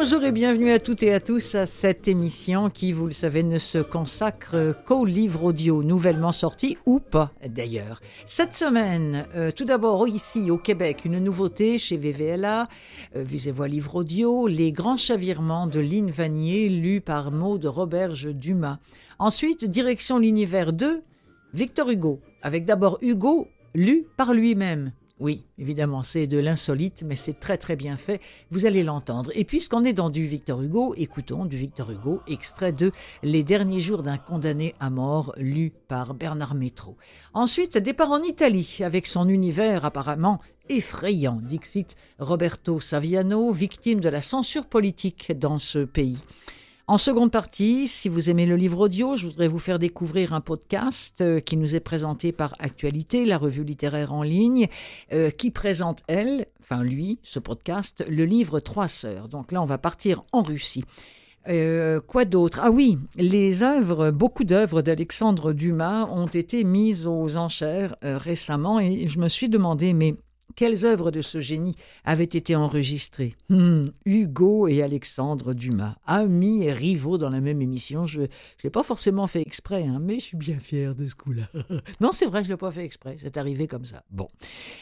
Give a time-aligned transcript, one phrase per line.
[0.00, 3.42] Bonjour et bienvenue à toutes et à tous à cette émission qui, vous le savez,
[3.42, 8.00] ne se consacre qu'aux livres audio nouvellement sortis ou pas d'ailleurs.
[8.24, 12.68] Cette semaine, euh, tout d'abord ici au Québec, une nouveauté chez VVLA,
[13.16, 18.78] euh, Visez-Voix Livre Audio, Les Grands Chavirements de Lynn Vanier, lu par Maud Roberge Dumas.
[19.18, 21.02] Ensuite, direction l'univers 2,
[21.54, 24.92] Victor Hugo, avec d'abord Hugo, lu par lui-même.
[25.20, 28.20] Oui, évidemment, c'est de l'insolite, mais c'est très très bien fait.
[28.52, 29.32] Vous allez l'entendre.
[29.34, 32.92] Et puisqu'on est dans du Victor Hugo, écoutons du Victor Hugo, extrait de
[33.24, 36.96] Les derniers jours d'un condamné à mort, lu par Bernard Métro.
[37.34, 44.20] Ensuite, départ en Italie, avec son univers apparemment effrayant, Dixit Roberto Saviano, victime de la
[44.20, 46.18] censure politique dans ce pays.
[46.90, 50.40] En seconde partie, si vous aimez le livre audio, je voudrais vous faire découvrir un
[50.40, 54.68] podcast euh, qui nous est présenté par Actualité, la revue littéraire en ligne,
[55.12, 59.28] euh, qui présente, elle, enfin lui, ce podcast, le livre Trois sœurs.
[59.28, 60.82] Donc là, on va partir en Russie.
[61.48, 62.58] Euh, quoi d'autre?
[62.62, 69.08] Ah oui, les œuvres, beaucoup d'œuvres d'Alexandre Dumas ont été mises aux enchères récemment et
[69.08, 70.14] je me suis demandé, mais
[70.56, 73.34] quelles œuvres de ce génie avaient été enregistrées?
[73.48, 78.06] Hmm, Hugo et Alexandre Dumas, amis et rivaux dans la même émission.
[78.06, 78.26] Je ne
[78.64, 81.48] l'ai pas forcément fait exprès, hein, mais je suis bien fier de ce coup-là.
[82.00, 84.02] non, c'est vrai, je ne l'ai pas fait exprès, c'est arrivé comme ça.
[84.10, 84.28] Bon.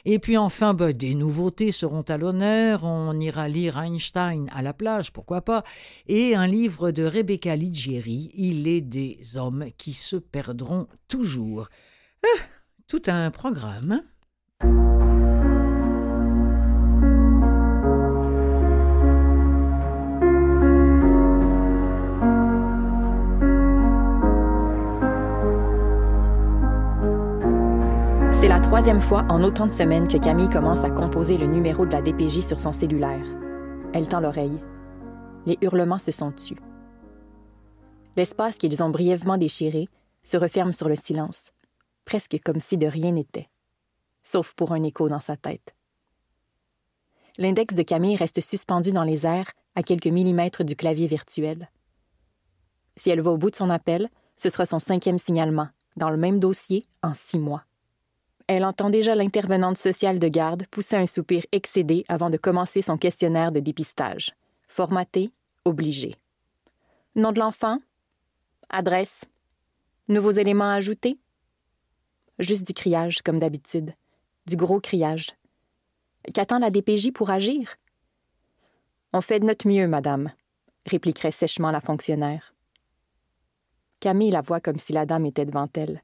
[0.04, 2.84] Et puis enfin, bah, des nouveautés seront à l'honneur.
[2.84, 5.64] On ira lire Einstein à la plage, pourquoi pas,
[6.06, 11.68] et un livre de Rebecca Ligieri, Il est des hommes qui se perdront toujours.
[12.24, 12.42] Ah,
[12.88, 13.92] tout un programme.
[13.92, 14.04] Hein
[28.76, 32.02] troisième fois en autant de semaines que Camille commence à composer le numéro de la
[32.02, 33.24] DPJ sur son cellulaire.
[33.94, 34.60] Elle tend l'oreille.
[35.46, 36.58] Les hurlements se sont tus.
[38.16, 39.88] L'espace qu'ils ont brièvement déchiré
[40.22, 41.52] se referme sur le silence,
[42.04, 43.48] presque comme si de rien n'était,
[44.22, 45.74] sauf pour un écho dans sa tête.
[47.38, 51.70] L'index de Camille reste suspendu dans les airs à quelques millimètres du clavier virtuel.
[52.98, 56.18] Si elle va au bout de son appel, ce sera son cinquième signalement, dans le
[56.18, 57.64] même dossier, en six mois.
[58.48, 62.96] Elle entend déjà l'intervenante sociale de garde pousser un soupir excédé avant de commencer son
[62.96, 64.34] questionnaire de dépistage.
[64.68, 65.32] Formaté,
[65.64, 66.14] obligé.
[67.16, 67.78] Nom de l'enfant?
[68.68, 69.24] Adresse?
[70.08, 71.18] Nouveaux éléments ajoutés?
[72.38, 73.94] Juste du criage, comme d'habitude.
[74.46, 75.30] Du gros criage.
[76.32, 77.74] Qu'attend la DPJ pour agir?
[79.12, 80.30] On fait de notre mieux, madame,
[80.86, 82.54] répliquerait sèchement la fonctionnaire.
[83.98, 86.02] Camille la voit comme si la dame était devant elle.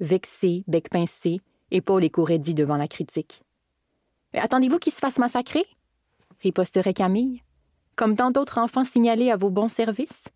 [0.00, 1.40] Vexée, bec pincé,
[1.70, 3.42] épaule écouraidie devant la critique.
[4.32, 5.64] Attendez-vous qu'il se fasse massacrer?
[6.40, 7.42] riposterait Camille.
[7.96, 10.28] Comme tant d'autres enfants signalés à vos bons services?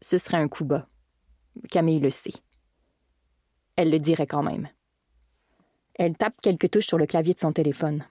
[0.00, 0.88] Ce serait un coup bas.
[1.70, 2.34] Camille le sait.
[3.76, 4.68] Elle le dirait quand même.
[5.94, 8.04] Elle tape quelques touches sur le clavier de son téléphone.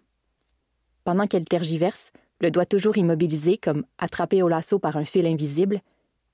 [1.03, 5.81] Pendant qu'elle tergiverse, le doigt toujours immobilisé comme attrapé au lasso par un fil invisible,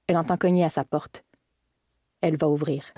[0.07, 1.23] elle entend cogner à sa porte.
[2.21, 2.93] Elle va ouvrir.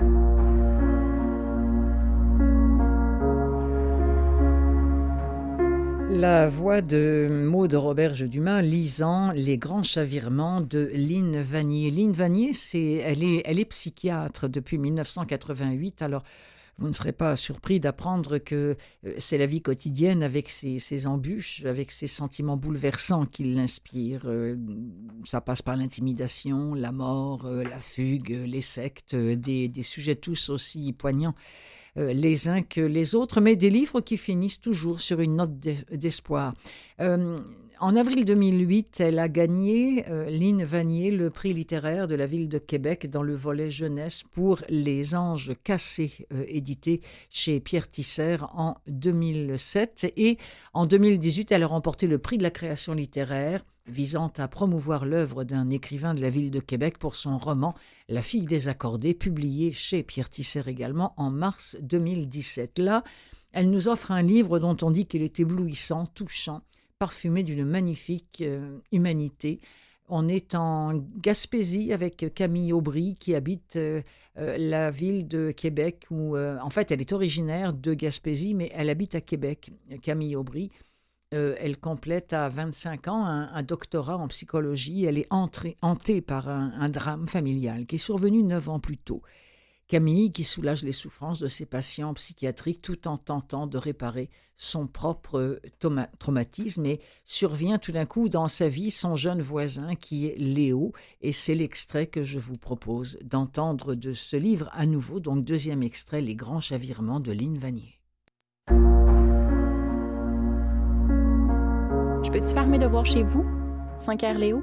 [6.12, 11.90] La voix de Maud Roberge Dumas lisant Les grands chavirements de Lynn Vanier.
[11.90, 16.02] Lynn Vanier, c'est, elle, est, elle est psychiatre depuis 1988.
[16.02, 16.24] Alors,
[16.78, 21.64] vous ne serez pas surpris d'apprendre que euh, c'est la vie quotidienne avec ses, embûches,
[21.66, 24.26] avec ses sentiments bouleversants qui l'inspirent.
[24.26, 24.58] Euh,
[25.24, 30.50] ça passe par l'intimidation, la mort, euh, la fugue, les sectes, des, des sujets tous
[30.50, 31.36] aussi poignants
[31.98, 35.60] euh, les uns que les autres, mais des livres qui finissent toujours sur une note
[35.60, 36.54] d'espoir.
[37.02, 37.38] Euh,
[37.82, 40.30] en avril 2008, elle a gagné, euh,
[40.64, 45.16] Vanier, le prix littéraire de la ville de Québec dans le volet jeunesse pour Les
[45.16, 50.14] Anges cassés, édité chez Pierre Tisser en 2007.
[50.16, 50.38] Et
[50.74, 55.44] en 2018, elle a remporté le prix de la création littéraire visant à promouvoir l'œuvre
[55.44, 57.76] d'un écrivain de la ville de Québec pour son roman
[58.10, 62.80] La fille désaccordée, publié chez Pierre Tisser également en mars 2017.
[62.80, 63.04] Là,
[63.52, 66.62] elle nous offre un livre dont on dit qu'il est éblouissant, touchant,
[67.00, 69.60] parfumé d'une magnifique euh, humanité.
[70.08, 74.02] On est en Gaspésie avec Camille Aubry qui habite euh,
[74.38, 78.90] euh, la ville de Québec où en fait elle est originaire de Gaspésie mais elle
[78.90, 79.72] habite à Québec,
[80.02, 80.70] Camille Aubry.
[81.34, 85.06] Euh, elle complète à 25 ans un, doctorat en psychologie.
[85.06, 89.22] Elle est hantée par un, drame familial qui est survenu neuf ans plus tôt.
[89.88, 94.88] Camille, qui soulage les souffrances de ses patients psychiatriques tout en tentant de réparer son
[94.88, 95.60] propre
[96.20, 100.94] traumatisme, et survient tout d'un coup dans sa vie son jeune voisin qui est Léo,
[101.22, 105.82] et c'est l'extrait que je vous propose d'entendre de ce livre à nouveau, donc deuxième
[105.82, 108.01] extrait, Les grands chavirements de Lynn Vanier.
[112.32, 113.46] Peux-tu faire mes devoirs chez vous?
[114.00, 114.62] Saint-Clair Léo?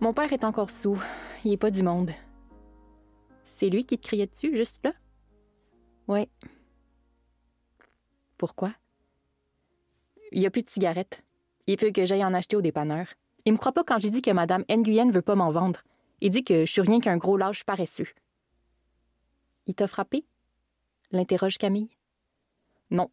[0.00, 1.02] Mon père est encore sous.
[1.46, 2.10] Il est pas du monde.
[3.42, 4.92] C'est lui qui te criait dessus, juste là?
[6.08, 6.28] Oui.
[8.36, 8.74] Pourquoi?
[10.30, 11.22] Il n'y a plus de cigarettes.
[11.66, 13.06] Il peut que j'aille en acheter au dépanneur.
[13.46, 15.80] Il me croit pas quand j'ai dit que Mme Nguyen veut pas m'en vendre.
[16.20, 18.08] Il dit que je suis rien qu'un gros lâche paresseux.
[19.66, 20.26] Il t'a frappé?
[21.12, 21.96] l'interroge Camille.
[22.90, 23.08] Non.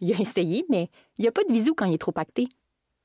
[0.00, 2.48] Il a essayé, mais il n'y a pas de bisou quand il est trop pacté,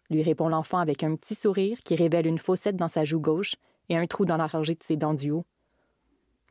[0.10, 3.56] lui répond l'enfant avec un petit sourire qui révèle une fossette dans sa joue gauche
[3.90, 5.46] et un trou dans la rangée de ses dents du haut.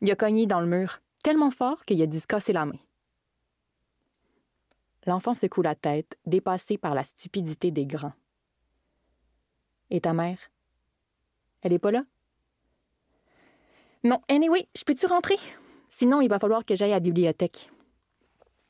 [0.01, 2.79] Il a cogné dans le mur, tellement fort qu'il a dû se casser la main.
[5.07, 8.15] L'enfant secoue la tête, dépassé par la stupidité des grands.
[9.91, 10.39] Et ta mère?
[11.63, 12.05] Elle est pas là?
[14.03, 15.37] Non, anyway, je peux-tu rentrer?
[15.89, 17.71] Sinon, il va falloir que j'aille à la bibliothèque.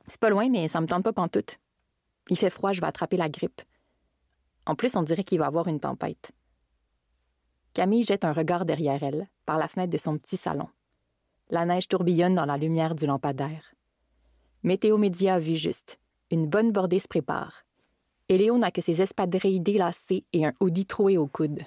[0.07, 1.59] C'est pas loin, mais ça me tente pas pantoute.
[2.29, 3.63] Il fait froid, je vais attraper la grippe.
[4.67, 6.33] En plus, on dirait qu'il va avoir une tempête.
[7.75, 10.69] Camille jette un regard derrière elle, par la fenêtre de son petit salon.
[11.51, 13.75] La neige tourbillonne dans la lumière du lampadaire.
[14.63, 15.99] Météo Média a vu juste.
[16.31, 17.65] Une bonne bordée se prépare.
[18.29, 21.61] Et Léo n'a que ses espadrilles délacées et un hoodie troué au coude.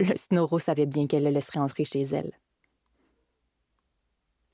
[0.00, 2.32] Le Snoro savait bien qu'elle le laisserait entrer chez elle.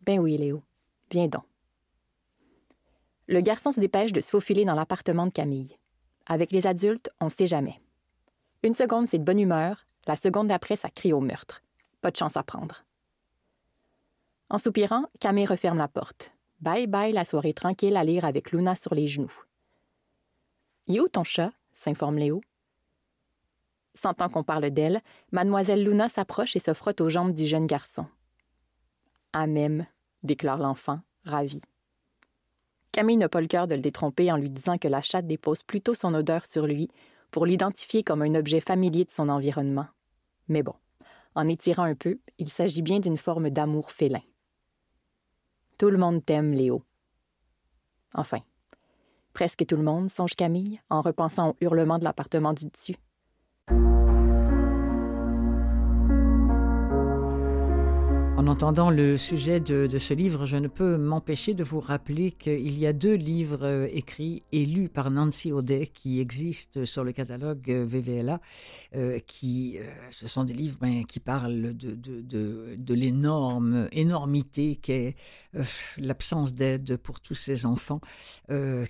[0.02, 0.62] Ben oui, Léo.
[1.10, 1.44] Viens donc.
[3.26, 5.76] Le garçon se dépêche de se faufiler dans l'appartement de Camille.
[6.30, 7.80] Avec les adultes, on ne sait jamais.
[8.62, 11.60] Une seconde, c'est de bonne humeur, la seconde d'après, ça crie au meurtre.
[12.02, 12.84] Pas de chance à prendre.
[14.48, 16.32] En soupirant, Camille referme la porte.
[16.60, 19.32] Bye bye la soirée tranquille à lire avec Luna sur les genoux.
[20.86, 22.42] Y où ton chat s'informe Léo.
[23.94, 28.06] Sentant qu'on parle d'elle, mademoiselle Luna s'approche et se frotte aux jambes du jeune garçon.
[29.32, 29.84] À même,
[30.22, 31.60] déclare l'enfant, ravi.
[32.92, 35.62] Camille n'a pas le cœur de le détromper en lui disant que la chatte dépose
[35.62, 36.88] plutôt son odeur sur lui
[37.30, 39.86] pour l'identifier comme un objet familier de son environnement.
[40.48, 40.74] Mais bon,
[41.34, 44.22] en étirant un peu, il s'agit bien d'une forme d'amour félin.
[45.78, 46.82] Tout le monde t'aime, Léo.
[48.12, 48.40] Enfin,
[49.32, 52.96] presque tout le monde, songe Camille, en repensant au hurlement de l'appartement du dessus.
[58.40, 62.78] En entendant le sujet de, ce livre, je ne peux m'empêcher de vous rappeler qu'il
[62.78, 67.12] y a deux livres euh, écrits et lus par Nancy Audet qui existent sur le
[67.12, 68.40] catalogue euh, VVLA,
[68.96, 69.76] euh, qui
[70.10, 75.16] ce sont des livres ben, qui parlent de, l'énorme énormité qu'est
[75.98, 78.00] l'absence d'aide pour tous ces enfants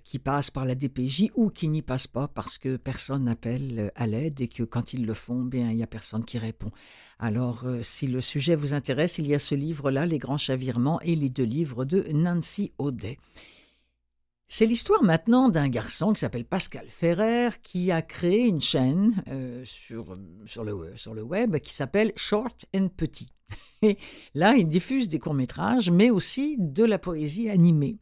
[0.04, 4.06] qui passent par la DPJ ou qui n'y passent pas parce que personne n'appelle à
[4.06, 6.70] l'aide et que quand ils le font, bien il n'y a personne qui répond.
[7.22, 11.14] Alors, si le sujet vous intéresse, il y a ce livre-là, Les grands chavirements, et
[11.14, 13.18] les deux livres de Nancy Audet.
[14.48, 19.62] C'est l'histoire maintenant d'un garçon qui s'appelle Pascal Ferrer qui a créé une chaîne euh,
[19.66, 23.28] sur, sur, le, sur le web qui s'appelle Short and Petit.
[23.82, 23.98] Et
[24.34, 27.98] là, il diffuse des courts-métrages, mais aussi de la poésie animée.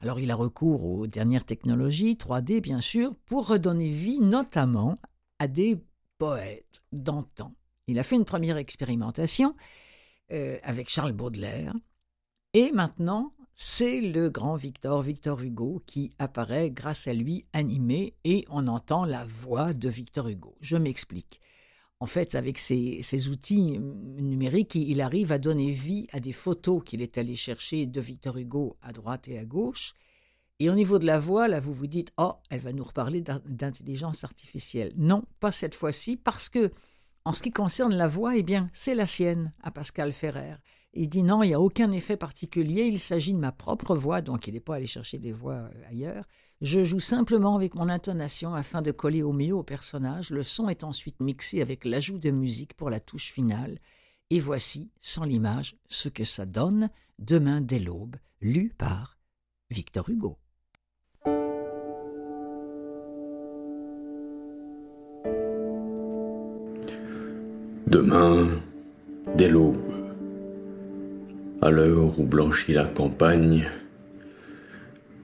[0.00, 4.94] Alors, il a recours aux dernières technologies, 3D bien sûr, pour redonner vie notamment
[5.40, 5.76] à des
[6.18, 7.52] poètes d'antan.
[7.86, 9.54] Il a fait une première expérimentation
[10.32, 11.74] euh, avec Charles Baudelaire.
[12.54, 18.44] Et maintenant, c'est le grand Victor, Victor Hugo, qui apparaît grâce à lui animé et
[18.48, 20.56] on entend la voix de Victor Hugo.
[20.60, 21.40] Je m'explique.
[22.00, 27.00] En fait, avec ces, outils numériques, il arrive à donner vie à des photos qu'il
[27.00, 29.94] est allé chercher de Victor Hugo à droite et à gauche.
[30.58, 33.22] Et au niveau de la voix, là, vous vous dites, oh, elle va nous reparler
[33.22, 34.92] d'intelligence artificielle.
[34.96, 36.70] Non, pas cette fois-ci, parce que
[37.24, 40.56] en ce qui concerne la voix, eh bien, c'est la sienne, à Pascal Ferrer.
[40.92, 44.20] Il dit non, il n'y a aucun effet particulier, il s'agit de ma propre voix,
[44.20, 46.24] donc il n'est pas allé chercher des voix euh, ailleurs.
[46.60, 50.30] Je joue simplement avec mon intonation afin de coller au mieux au personnage.
[50.30, 53.80] Le son est ensuite mixé avec l'ajout de musique pour la touche finale.
[54.30, 59.18] Et voici, sans l'image, ce que ça donne demain dès l'aube, lu par
[59.70, 60.38] Victor Hugo.
[67.94, 68.48] Demain,
[69.36, 69.92] dès l'aube,
[71.62, 73.70] à l'heure où blanchit la campagne,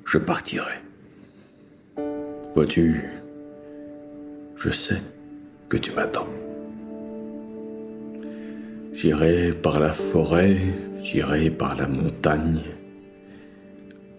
[0.04, 0.78] je partirai.
[2.54, 3.10] Vois-tu,
[4.54, 5.02] je sais
[5.68, 6.28] que tu m'attends.
[8.92, 10.58] J'irai par la forêt,
[11.02, 12.62] j'irai par la montagne.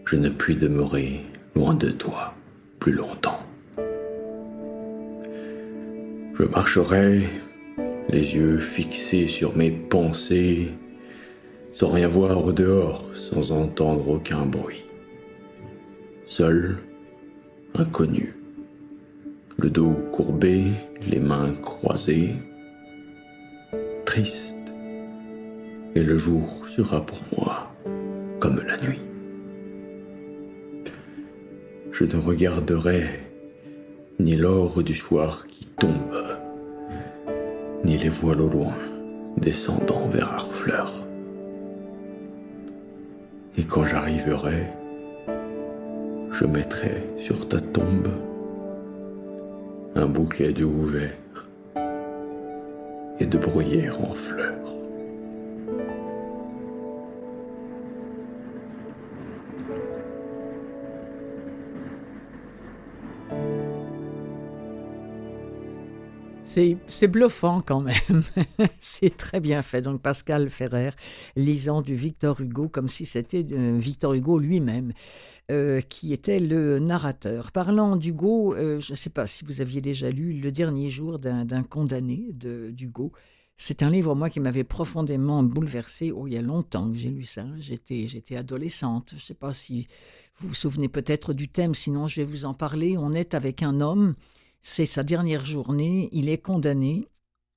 [0.03, 1.22] Je ne puis demeurer
[1.55, 2.34] loin de toi
[2.79, 3.39] plus longtemps.
[6.38, 7.29] Je marcherai,
[8.11, 10.69] les yeux fixés sur mes pensées,
[11.73, 14.83] sans rien voir au dehors, sans entendre aucun bruit.
[16.25, 16.77] Seul,
[17.73, 18.35] inconnu,
[19.57, 20.63] le dos courbé,
[21.07, 22.35] les mains croisées,
[24.05, 24.57] triste,
[25.95, 27.73] et le jour sera pour moi
[28.39, 29.01] comme la nuit.
[31.91, 33.03] Je ne regarderai
[34.19, 36.30] ni l'or du soir qui tombe,
[37.83, 38.73] ni les voiles au loin
[39.38, 40.93] descendant vers Harfleur.
[43.57, 44.67] Et quand j'arriverai,
[46.31, 48.07] je mettrai sur ta tombe
[49.95, 51.50] un bouquet de houverts
[53.19, 54.80] et de bruyères en fleurs.
[66.53, 68.24] C'est bluffant quand même.
[68.81, 69.81] c'est très bien fait.
[69.81, 70.91] Donc Pascal Ferrer
[71.38, 74.91] lisant du Victor Hugo comme si c'était Victor Hugo lui-même
[75.50, 77.53] euh, qui était le narrateur.
[77.53, 81.20] Parlant d'Hugo, euh, je ne sais pas si vous aviez déjà lu Le dernier jour
[81.20, 83.13] d'un condamné d'Hugo.
[83.55, 86.12] C'est un livre, moi, qui m'avait profondément bouleversé.
[86.12, 87.46] Oh, il y a longtemps que j'ai lu ça.
[87.60, 89.12] J'étais, j'étais adolescente.
[89.12, 89.88] Je ne sais pas si
[90.36, 92.98] vous vous souvenez peut-être du thème, sinon je vais vous en parler.
[92.98, 94.15] On est avec un homme
[94.61, 97.07] c'est sa dernière journée, il est condamné,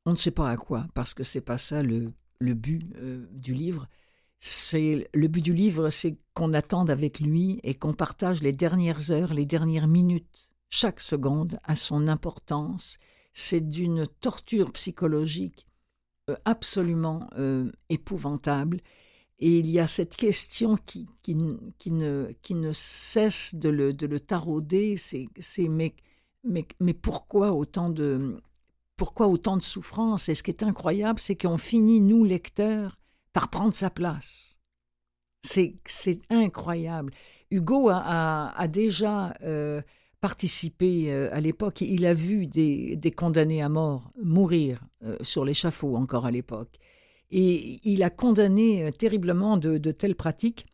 [0.06, 3.54] on ne sait pas à quoi, parce que c'est pas ça le, but euh, du
[3.54, 3.88] livre.
[4.38, 9.10] C'est le but du livre, c'est qu'on attende avec lui et qu'on partage les dernières
[9.10, 10.50] heures, les dernières minutes.
[10.68, 12.98] Chaque seconde a son importance.
[13.32, 15.66] C'est d'une torture psychologique
[16.30, 18.80] euh, absolument euh, épouvantable.
[19.38, 21.36] Et il y a cette question qui, qui,
[21.78, 25.28] qui, ne, qui ne cesse de le, de le tarauder, c'est
[25.68, 25.94] mais
[26.44, 28.40] mais, pourquoi autant de
[28.96, 30.28] pourquoi autant de souffrance?
[30.28, 32.96] Et ce qui est incroyable, c'est qu'on finit, nous, lecteurs,
[33.32, 34.60] par prendre sa place.
[35.42, 37.12] C'est incroyable.
[37.50, 39.82] Hugo a, déjà euh,
[40.20, 45.96] participé euh, à l'époque, il a vu des, condamnés à mort mourir euh, sur l'échafaud
[45.96, 46.78] encore à l'époque.
[47.30, 50.66] Et il a condamné terriblement de telles pratiques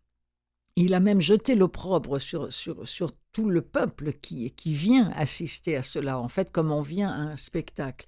[0.77, 5.85] il a même jeté l'opprobre sur, sur, tout le peuple qui, qui vient assister à
[5.85, 8.07] cela, en fait, comme on vient à un spectacle.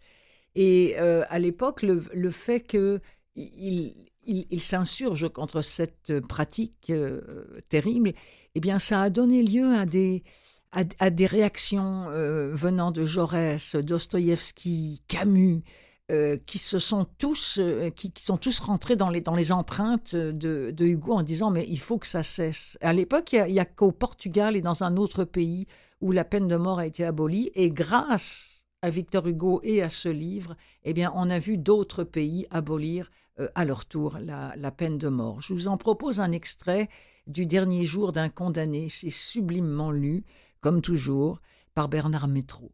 [0.56, 3.00] Et euh, à l'époque, le, le, fait qu'il
[3.36, 3.94] il,
[4.26, 8.14] il, s'insurge contre cette pratique euh, terrible,
[8.56, 10.24] eh bien, ça a donné lieu à des,
[10.72, 15.62] à, des réactions euh, venant de Jaurès, Dostoïevski, Camus,
[16.10, 21.12] euh, qui se sont tous, euh, qui, sont tous rentrés dans les, empreintes de, Hugo
[21.12, 22.76] en disant mais il faut que ça cesse.
[22.80, 25.66] À l'époque, il n'y a, qu'au Portugal et dans un autre pays
[26.00, 29.88] où la peine de mort a été abolie et grâce à Victor Hugo et à
[29.88, 34.54] ce livre, eh bien, on a vu d'autres pays abolir euh, à leur tour la,
[34.56, 35.40] la peine de mort.
[35.40, 36.88] Je vous en propose un extrait
[37.28, 38.88] du dernier jour d'un condamné.
[38.88, 40.24] C'est sublimement lu,
[40.60, 41.40] comme toujours,
[41.74, 42.72] par Bernard Métro.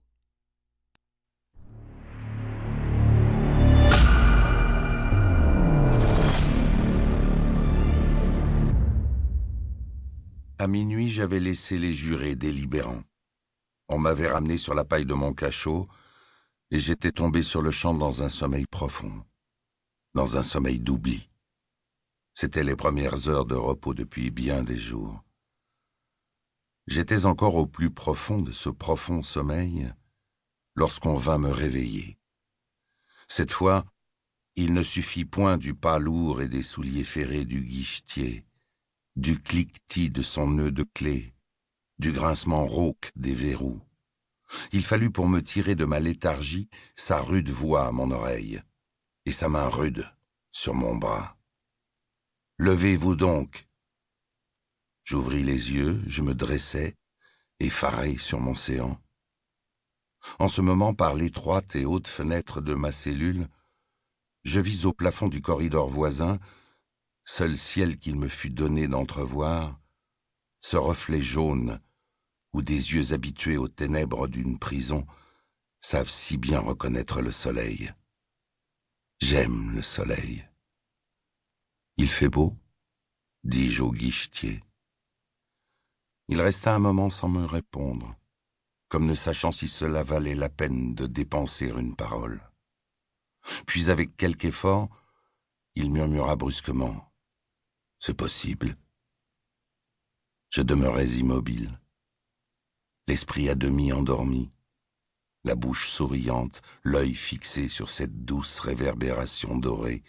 [10.60, 13.04] À minuit, j'avais laissé les jurés délibérants.
[13.86, 15.86] On m'avait ramené sur la paille de mon cachot,
[16.72, 19.24] et j'étais tombé sur le champ dans un sommeil profond,
[20.14, 21.30] dans un sommeil d'oubli.
[22.34, 25.22] C'étaient les premières heures de repos depuis bien des jours.
[26.88, 29.92] J'étais encore au plus profond de ce profond sommeil
[30.74, 32.18] lorsqu'on vint me réveiller.
[33.28, 33.84] Cette fois,
[34.56, 38.47] il ne suffit point du pas lourd et des souliers ferrés du guichetier
[39.18, 41.34] du cliquetis de son nœud de clé,
[41.98, 43.82] du grincement rauque des verrous.
[44.70, 48.62] Il fallut pour me tirer de ma léthargie sa rude voix à mon oreille,
[49.26, 50.08] et sa main rude
[50.52, 51.36] sur mon bras.
[52.58, 53.66] Levez-vous donc.
[55.02, 56.94] J'ouvris les yeux, je me dressai,
[57.58, 59.02] effaré sur mon séant.
[60.38, 63.48] En ce moment, par l'étroite et haute fenêtre de ma cellule,
[64.44, 66.38] je vis au plafond du corridor voisin
[67.28, 69.78] seul ciel qu'il me fut donné d'entrevoir,
[70.60, 71.78] ce reflet jaune
[72.54, 75.06] où des yeux habitués aux ténèbres d'une prison
[75.82, 77.92] savent si bien reconnaître le soleil.
[79.20, 80.48] J'aime le soleil.
[81.98, 82.56] Il fait beau,
[83.44, 84.64] dis-je au guichetier.
[86.28, 88.16] Il resta un moment sans me répondre.
[88.88, 92.40] comme ne sachant si cela valait la peine de dépenser une parole.
[93.66, 94.88] Puis avec quelque effort,
[95.74, 97.07] il murmura brusquement.
[98.00, 98.76] C'est possible.
[100.50, 101.78] Je demeurais immobile,
[103.06, 104.50] l'esprit à demi endormi,
[105.44, 110.02] la bouche souriante, l'œil fixé sur cette douce réverbération dorée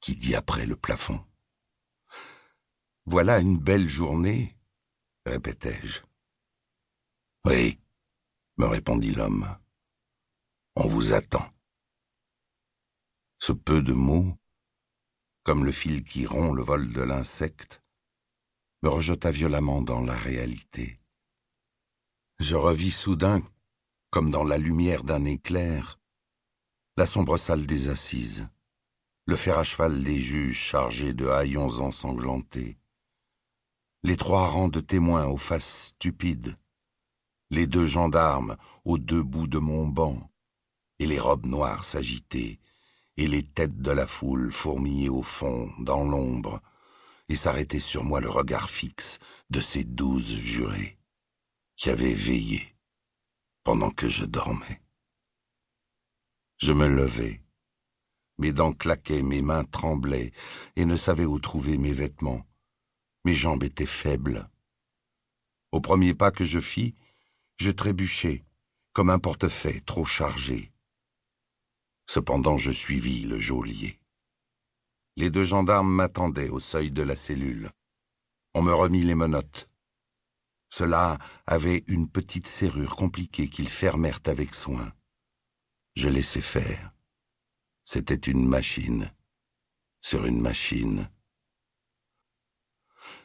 [0.00, 1.24] qui dit après le plafond.
[3.06, 4.56] Voilà une belle journée,
[5.26, 6.00] répétai-je.
[7.44, 7.78] Oui,
[8.56, 9.56] me répondit l'homme.
[10.76, 11.50] On vous attend.
[13.38, 14.36] Ce peu de mots,
[15.44, 17.82] comme le fil qui rompt le vol de l'insecte,
[18.82, 20.98] me rejeta violemment dans la réalité.
[22.38, 23.42] Je revis soudain,
[24.10, 26.00] comme dans la lumière d'un éclair,
[26.96, 28.48] la sombre salle des assises,
[29.26, 32.78] le fer à cheval des juges chargés de haillons ensanglantés,
[34.02, 36.56] les trois rangs de témoins aux faces stupides,
[37.50, 40.30] les deux gendarmes aux deux bouts de mon banc,
[40.98, 42.58] et les robes noires s'agitaient,
[43.16, 46.60] et les têtes de la foule fourmillaient au fond, dans l'ombre,
[47.28, 49.18] et s'arrêtait sur moi le regard fixe
[49.50, 50.98] de ces douze jurés
[51.76, 52.74] qui avaient veillé
[53.62, 54.80] pendant que je dormais.
[56.58, 57.40] Je me levai,
[58.38, 60.32] mes dents claquaient, mes mains tremblaient,
[60.76, 62.44] et ne savais où trouver mes vêtements.
[63.24, 64.48] Mes jambes étaient faibles.
[65.72, 66.94] Au premier pas que je fis,
[67.58, 68.44] je trébuchai,
[68.92, 70.73] comme un portefeuille trop chargé.
[72.06, 73.98] Cependant je suivis le geôlier.
[75.16, 77.70] Les deux gendarmes m'attendaient au seuil de la cellule.
[78.54, 79.70] On me remit les menottes.
[80.68, 84.92] Cela avait une petite serrure compliquée qu'ils fermèrent avec soin.
[85.94, 86.92] Je laissai faire.
[87.84, 89.12] C'était une machine.
[90.00, 91.08] Sur une machine,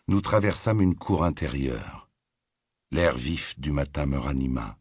[0.08, 2.10] nous traversâmes une cour intérieure.
[2.92, 4.80] L'air vif du matin me ranima.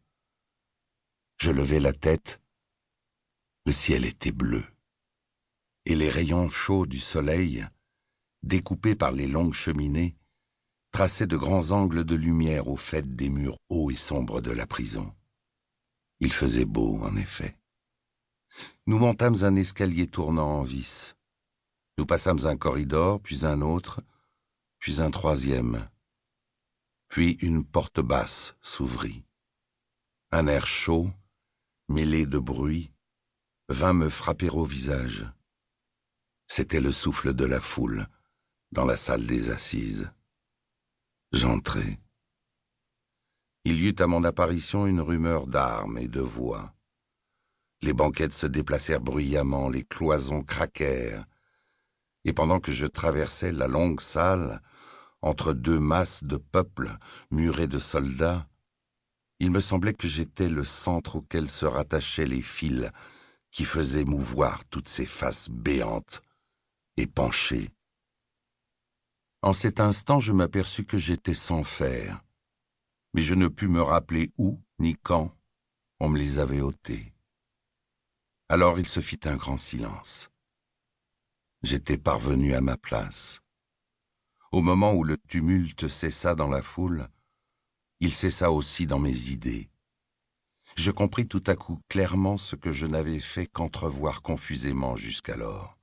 [1.37, 2.41] Je levai la tête.
[3.67, 4.65] Le ciel était bleu.
[5.85, 7.67] Et les rayons chauds du soleil,
[8.43, 10.17] découpés par les longues cheminées,
[10.93, 14.67] traçaient de grands angles de lumière au fait des murs hauts et sombres de la
[14.67, 15.15] prison.
[16.21, 17.57] Il faisait beau, en effet.
[18.87, 21.15] Nous montâmes un escalier tournant en vis.
[21.99, 24.03] Nous passâmes un corridor, puis un autre,
[24.79, 25.89] puis un troisième.
[27.09, 29.25] Puis une porte basse s'ouvrit.
[30.31, 31.11] Un air chaud,
[31.89, 32.91] mêlé de bruit,
[33.69, 35.27] vint me frapper au visage.
[36.47, 38.09] C'était le souffle de la foule
[38.73, 40.11] dans la salle des assises.
[41.33, 41.99] J'entrai.
[43.65, 46.75] Il y eut à mon apparition une rumeur d'armes et de voix.
[47.83, 51.27] Les banquettes se déplacèrent bruyamment, les cloisons craquèrent,
[52.25, 54.63] et pendant que je traversais la longue salle,
[55.21, 56.97] entre deux masses de peuple
[57.31, 58.49] murés de soldats,
[59.41, 62.91] il me semblait que j'étais le centre auquel se rattachaient les fils
[63.59, 66.23] qui faisaient mouvoir toutes ces faces béantes
[66.97, 67.71] et penchées.
[69.43, 72.25] En cet instant, je m'aperçus que j'étais sans fer,
[73.15, 75.37] mais je ne pus me rappeler où ni quand
[75.99, 77.13] on me les avait ôtés.
[78.49, 80.31] Alors il se fit un grand silence.
[81.65, 83.41] J'étais parvenu à ma place.
[84.53, 87.09] Au moment où le tumulte cessa dans la foule,
[87.99, 89.69] il cessa aussi dans mes idées.
[90.79, 95.77] Je compris tout à coup clairement ce que je n'avais fait qu'entrevoir confusément jusqu'alors,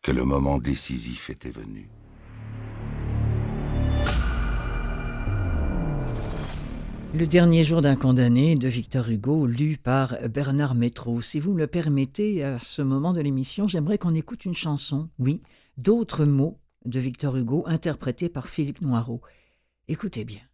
[0.00, 1.90] que le moment décisif était venu.
[7.12, 11.20] Le dernier jour d'un condamné de Victor Hugo, lu par Bernard Métro.
[11.20, 15.10] Si vous me le permettez, à ce moment de l'émission, j'aimerais qu'on écoute une chanson,
[15.18, 15.42] oui,
[15.76, 19.20] d'autres mots de Victor Hugo, interprétés par Philippe Noireau.
[19.88, 20.47] Écoutez bien.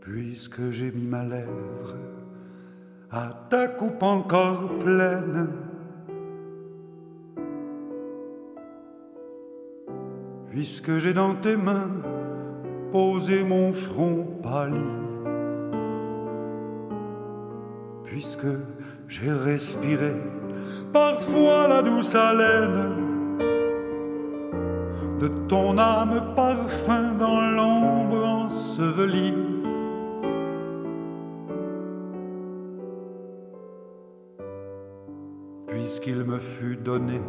[0.00, 1.96] Puisque j'ai mis ma lèvre
[3.10, 5.48] à ta coupe encore pleine.
[10.48, 11.90] Puisque j'ai dans tes mains
[12.92, 14.76] posé mon front pâli,
[18.04, 18.46] puisque
[19.06, 20.12] j'ai respiré
[20.92, 23.10] parfois la douce haleine
[25.20, 29.49] de ton âme parfum dans l'ombre ensevelie
[36.00, 37.20] qu'il me fut donné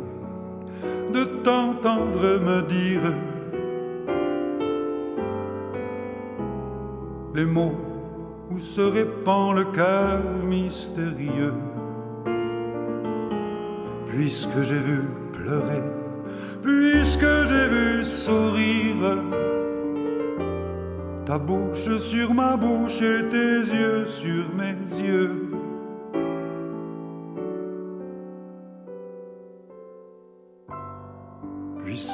[1.13, 3.01] de t'entendre me dire
[7.35, 7.75] les mots
[8.49, 11.53] où se répand le cœur mystérieux.
[14.07, 15.81] Puisque j'ai vu pleurer,
[16.61, 19.17] puisque j'ai vu sourire,
[21.25, 25.40] ta bouche sur ma bouche et tes yeux sur mes yeux.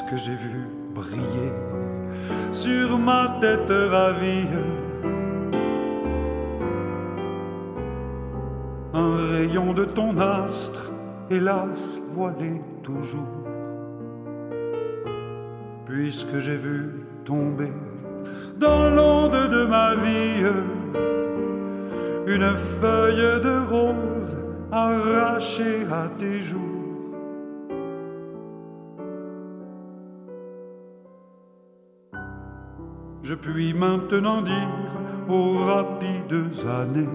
[0.08, 1.52] Puisque j'ai vu briller
[2.54, 4.48] sur ma tête ravie
[8.94, 10.92] un rayon de ton astre,
[11.30, 13.28] hélas voilé toujours.
[15.86, 17.74] Puisque j'ai vu tomber
[18.58, 20.46] dans l'onde de ma vie
[22.28, 24.38] une feuille de rose
[24.72, 26.67] arrachée à tes joues.
[33.28, 34.70] Je puis maintenant dire
[35.28, 37.10] aux rapides années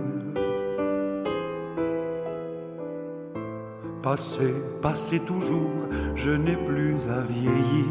[4.03, 7.87] Passez, passez toujours, je n'ai plus à vieillir.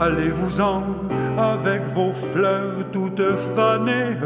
[0.00, 0.82] Allez-vous-en
[1.38, 4.18] avec vos fleurs toutes fanées.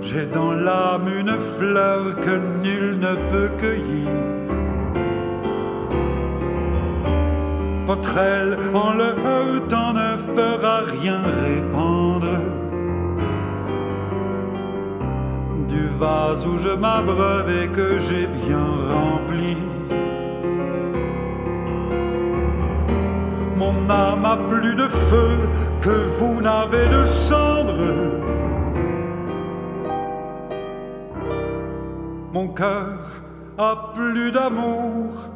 [0.00, 4.37] J'ai dans l'âme une fleur que nul ne peut cueillir.
[7.88, 12.38] Votre aile en le heurtant ne fera rien répandre.
[15.68, 19.56] du vase où je m'abreuve et que j'ai bien rempli.
[23.56, 25.30] Mon âme a plus de feu
[25.80, 27.84] que vous n'avez de cendre.
[32.34, 32.98] Mon cœur
[33.56, 35.28] a plus d'amour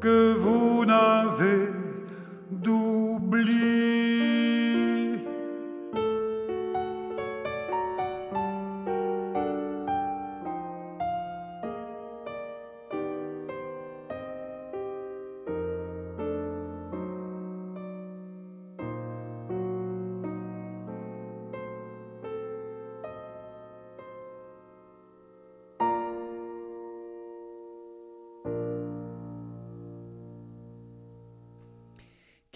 [0.00, 1.77] que vous n'avez
[3.28, 3.77] d'oubli.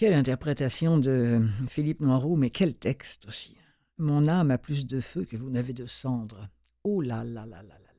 [0.03, 1.39] Quelle interprétation de
[1.69, 3.55] Philippe Noiroux, mais quel texte aussi.
[3.97, 6.49] Mon âme a plus de feu que vous n'avez de cendre.
[6.83, 7.93] Oh là là là là là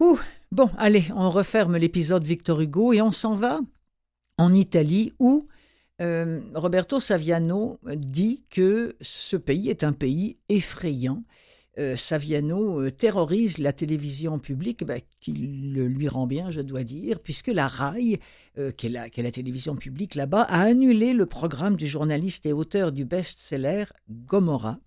[0.00, 0.16] là.
[0.50, 3.60] Bon, allez, on referme l'épisode Victor Hugo et on s'en va
[4.36, 5.46] en Italie où
[6.02, 11.22] euh, Roberto Saviano dit que ce pays est un pays effrayant
[11.78, 16.84] euh, Saviano euh, terrorise la télévision publique, bah, qui le lui rend bien, je dois
[16.84, 18.18] dire, puisque la RAI,
[18.58, 21.86] euh, qui, est la, qui, est la, télévision publique là-bas, a annulé le programme du
[21.86, 24.78] journaliste et auteur du best-seller Gomorrah.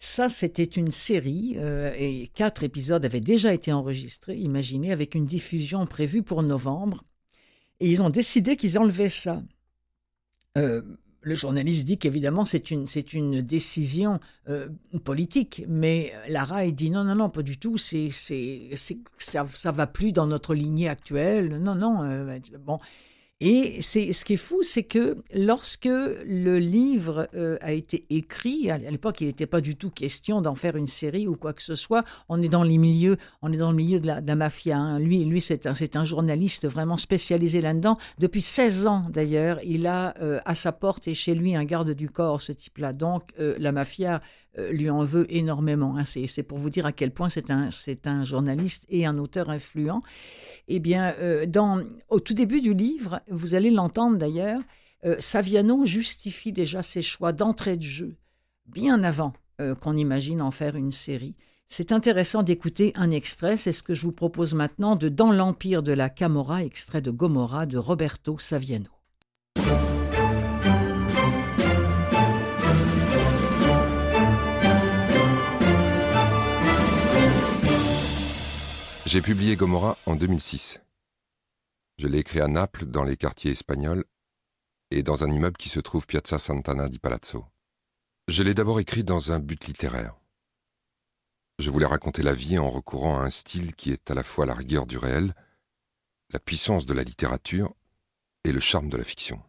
[0.00, 1.56] Ça, c'était une série
[1.96, 7.04] et quatre épisodes avaient déjà été enregistrés, imaginez, avec une diffusion prévue pour novembre.
[7.78, 9.44] Et ils ont décidé qu'ils enlevaient ça.
[11.22, 14.68] Le journaliste dit qu'évidemment c'est une, c'est une décision euh,
[15.04, 18.70] politique, mais Lara dit non, non, non, pas du tout, c'est, c'est,
[19.18, 22.78] ça, ça va plus dans notre lignée actuelle, non, non, euh, bon.
[23.44, 28.70] Et c'est ce qui est fou, c'est que lorsque le livre euh, a été écrit,
[28.70, 31.60] à l'époque, il n'était pas du tout question d'en faire une série ou quoi que
[31.60, 32.04] ce soit.
[32.28, 34.78] On est dans les milieux, on est dans le milieu de la, mafia.
[34.78, 35.00] Hein.
[35.00, 37.98] Lui, lui, c'est un, journaliste vraiment spécialisé là-dedans.
[38.18, 41.90] Depuis 16 ans, d'ailleurs, il a euh, à sa porte et chez lui un garde
[41.90, 42.92] du corps, ce type-là.
[42.92, 44.22] Donc, euh, la mafia
[44.70, 45.96] lui en veut énormément.
[45.96, 46.04] Hein.
[46.04, 47.70] C'est, pour vous dire à quel point c'est un,
[48.04, 50.00] un journaliste et un auteur influent.
[50.68, 51.14] Eh bien,
[51.48, 54.60] dans, au tout début du livre, vous allez l'entendre d'ailleurs,
[55.04, 58.16] euh, Saviano justifie déjà ses choix d'entrée de jeu
[58.66, 61.34] bien avant euh, qu'on imagine en faire une série.
[61.68, 65.82] C'est intéressant d'écouter un extrait, c'est ce que je vous propose maintenant de Dans l'Empire
[65.82, 68.91] de la Camorra, extrait de Gomorra de Roberto Saviano.
[79.12, 80.80] J'ai publié Gomorra en 2006.
[81.98, 84.06] Je l'ai écrit à Naples, dans les quartiers espagnols,
[84.90, 87.44] et dans un immeuble qui se trouve Piazza Sant'Anna di Palazzo.
[88.28, 90.16] Je l'ai d'abord écrit dans un but littéraire.
[91.58, 94.46] Je voulais raconter la vie en recourant à un style qui est à la fois
[94.46, 95.34] la rigueur du réel,
[96.30, 97.74] la puissance de la littérature
[98.44, 99.42] et le charme de la fiction,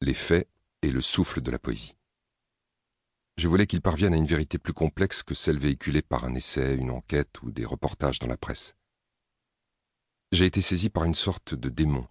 [0.00, 0.48] les faits
[0.82, 1.94] et le souffle de la poésie.
[3.42, 6.76] Je voulais qu'il parvienne à une vérité plus complexe que celle véhiculée par un essai,
[6.76, 8.76] une enquête ou des reportages dans la presse.
[10.30, 12.06] J'ai été saisi par une sorte de démon,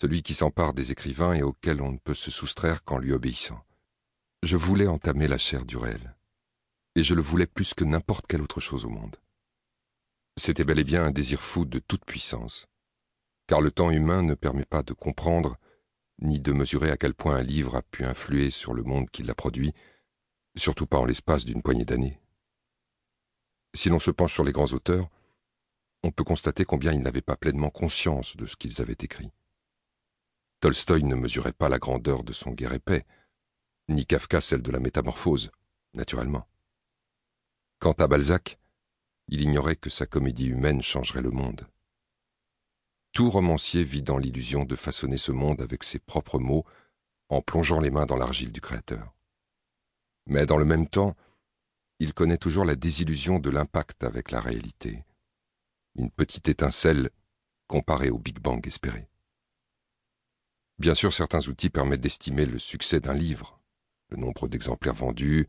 [0.00, 3.60] celui qui s'empare des écrivains et auquel on ne peut se soustraire qu'en lui obéissant.
[4.44, 6.14] Je voulais entamer la chair du réel,
[6.94, 9.16] et je le voulais plus que n'importe quelle autre chose au monde.
[10.36, 12.68] C'était bel et bien un désir fou de toute puissance,
[13.48, 15.56] car le temps humain ne permet pas de comprendre,
[16.20, 19.24] ni de mesurer à quel point un livre a pu influer sur le monde qui
[19.24, 19.74] l'a produit,
[20.56, 22.20] surtout pas en l'espace d'une poignée d'années.
[23.74, 25.10] Si l'on se penche sur les grands auteurs,
[26.02, 29.30] on peut constater combien ils n'avaient pas pleinement conscience de ce qu'ils avaient écrit.
[30.60, 33.04] Tolstoï ne mesurait pas la grandeur de son guerre épais,
[33.88, 35.50] ni Kafka celle de la métamorphose,
[35.94, 36.48] naturellement.
[37.78, 38.58] Quant à Balzac,
[39.28, 41.66] il ignorait que sa comédie humaine changerait le monde.
[43.12, 46.64] Tout romancier vit dans l'illusion de façonner ce monde avec ses propres mots
[47.28, 49.15] en plongeant les mains dans l'argile du Créateur.
[50.26, 51.16] Mais dans le même temps,
[51.98, 55.04] il connaît toujours la désillusion de l'impact avec la réalité.
[55.94, 57.10] Une petite étincelle
[57.68, 59.08] comparée au Big Bang espéré.
[60.78, 63.60] Bien sûr, certains outils permettent d'estimer le succès d'un livre,
[64.10, 65.48] le nombre d'exemplaires vendus,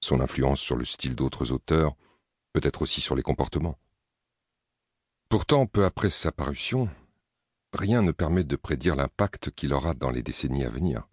[0.00, 1.94] son influence sur le style d'autres auteurs,
[2.52, 3.78] peut-être aussi sur les comportements.
[5.28, 6.88] Pourtant, peu après sa parution,
[7.72, 11.08] rien ne permet de prédire l'impact qu'il aura dans les décennies à venir.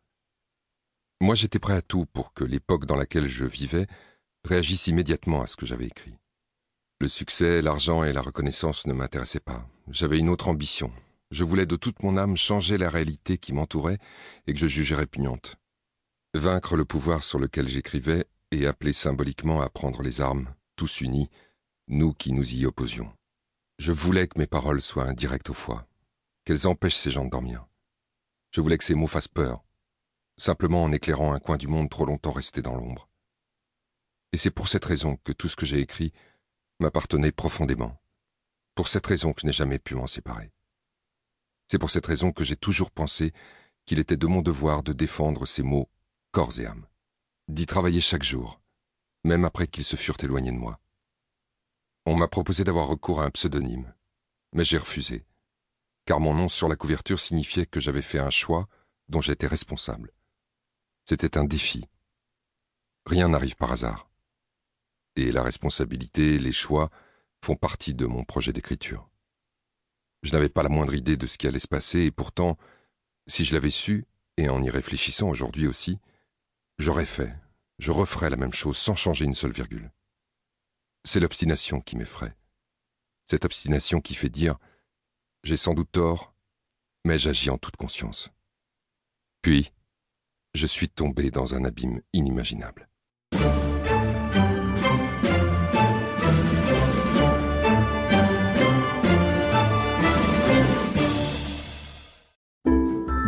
[1.26, 3.88] Moi, j'étais prêt à tout pour que l'époque dans laquelle je vivais
[4.44, 6.20] réagisse immédiatement à ce que j'avais écrit.
[7.00, 9.68] Le succès, l'argent et la reconnaissance ne m'intéressaient pas.
[9.90, 10.94] J'avais une autre ambition.
[11.32, 13.98] Je voulais de toute mon âme changer la réalité qui m'entourait
[14.46, 15.56] et que je jugeais répugnante.
[16.36, 21.32] Vaincre le pouvoir sur lequel j'écrivais et appeler symboliquement à prendre les armes, tous unis,
[21.88, 23.12] nous qui nous y opposions.
[23.80, 25.88] Je voulais que mes paroles soient indirectes au foie,
[26.44, 27.66] qu'elles empêchent ces gens de dormir.
[28.52, 29.65] Je voulais que ces mots fassent peur,
[30.38, 33.10] simplement en éclairant un coin du monde trop longtemps resté dans l'ombre.
[34.32, 36.12] Et c'est pour cette raison que tout ce que j'ai écrit
[36.80, 38.02] m'appartenait profondément,
[38.74, 40.52] pour cette raison que je n'ai jamais pu m'en séparer.
[41.68, 43.32] C'est pour cette raison que j'ai toujours pensé
[43.86, 45.90] qu'il était de mon devoir de défendre ces mots
[46.32, 46.86] corps et âme,
[47.48, 48.60] d'y travailler chaque jour,
[49.24, 50.80] même après qu'ils se furent éloignés de moi.
[52.06, 53.94] On m'a proposé d'avoir recours à un pseudonyme,
[54.52, 55.26] mais j'ai refusé,
[56.06, 58.68] car mon nom sur la couverture signifiait que j'avais fait un choix
[59.08, 60.12] dont j'étais responsable.
[61.06, 61.86] C'était un défi.
[63.06, 64.10] Rien n'arrive par hasard.
[65.16, 66.90] Et la responsabilité, les choix
[67.44, 69.08] font partie de mon projet d'écriture.
[70.24, 72.58] Je n'avais pas la moindre idée de ce qui allait se passer, et pourtant,
[73.28, 74.06] si je l'avais su,
[74.38, 76.00] et en y réfléchissant aujourd'hui aussi,
[76.80, 77.34] j'aurais fait,
[77.78, 79.92] je referais la même chose sans changer une seule virgule.
[81.04, 82.36] C'est l'obstination qui m'effraie.
[83.26, 84.58] Cette obstination qui fait dire
[85.44, 86.34] J'ai sans doute tort,
[87.06, 88.32] mais j'agis en toute conscience.
[89.44, 89.72] Puis,
[90.56, 92.88] je suis tombé dans un abîme inimaginable.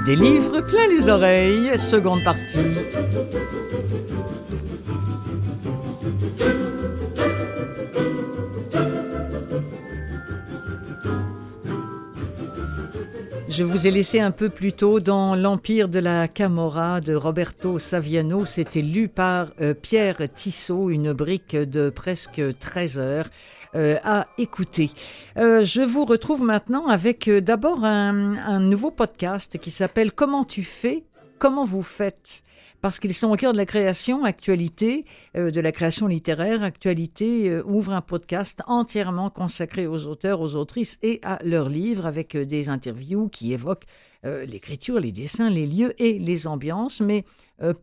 [0.06, 2.60] Des livres plein les oreilles, seconde partie.
[13.58, 17.80] Je vous ai laissé un peu plus tôt dans L'Empire de la Camorra de Roberto
[17.80, 18.46] Saviano.
[18.46, 23.30] C'était lu par euh, Pierre Tissot, une brique de presque 13 heures
[23.74, 24.92] euh, à écouter.
[25.40, 30.62] Euh, je vous retrouve maintenant avec d'abord un, un nouveau podcast qui s'appelle Comment tu
[30.62, 31.04] fais?
[31.40, 32.44] Comment vous faites?
[32.82, 36.64] Parce qu'ils sont au cœur de la création, actualité, euh, de la création littéraire.
[36.64, 42.06] Actualité euh, ouvre un podcast entièrement consacré aux auteurs, aux autrices et à leurs livres
[42.06, 43.86] avec euh, des interviews qui évoquent
[44.24, 47.24] l'écriture, les dessins, les lieux et les ambiances, mais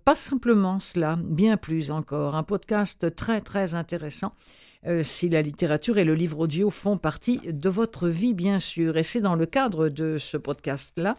[0.04, 2.34] pas simplement cela, bien plus encore.
[2.34, 4.34] Un podcast très très intéressant.
[5.04, 8.98] si la littérature et le livre audio font partie de votre vie, bien sûr.
[8.98, 11.16] Et c'est dans le cadre de ce podcast-là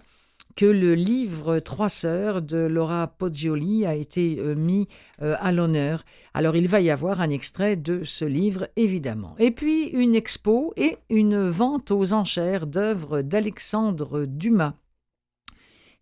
[0.55, 4.87] que le livre Trois sœurs de Laura Poggioli a été euh, mis
[5.21, 6.03] euh, à l'honneur.
[6.33, 9.35] Alors il va y avoir un extrait de ce livre, évidemment.
[9.37, 14.75] Et puis une expo et une vente aux enchères d'œuvres d'Alexandre Dumas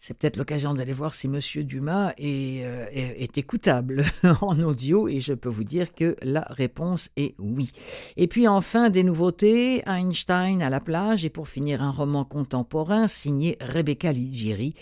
[0.06, 4.04] c'est peut-être l'occasion d'aller voir si Monsieur Dumas euh, est, écoutable
[4.42, 7.72] en audio et je peux vous dire que la réponse est oui.
[8.18, 13.08] Et puis enfin des nouveautés, Einstein à la plage et pour finir un roman contemporain
[13.08, 14.74] signé Rebecca Ligieri.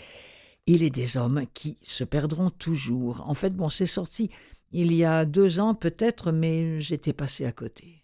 [0.66, 3.22] Il est des hommes qui se perdront toujours.
[3.24, 4.28] En fait, bon, c'est sorti
[4.72, 8.02] il y a deux ans peut-être, mais j'étais passé à côté.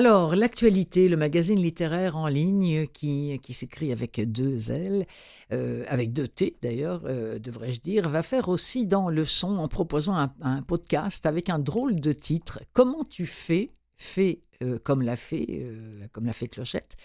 [0.00, 5.04] Alors, l'actualité, le magazine littéraire en ligne qui, qui s'écrit avec deux L,
[5.52, 9.68] euh, avec deux T d'ailleurs, euh, devrais-je dire, va faire aussi dans le son en
[9.68, 12.60] proposant un, podcast avec un drôle de titre.
[12.72, 15.66] Comment tu fais, fais euh, comme l'a fait,
[16.12, 16.96] comme l'a fait Clochette,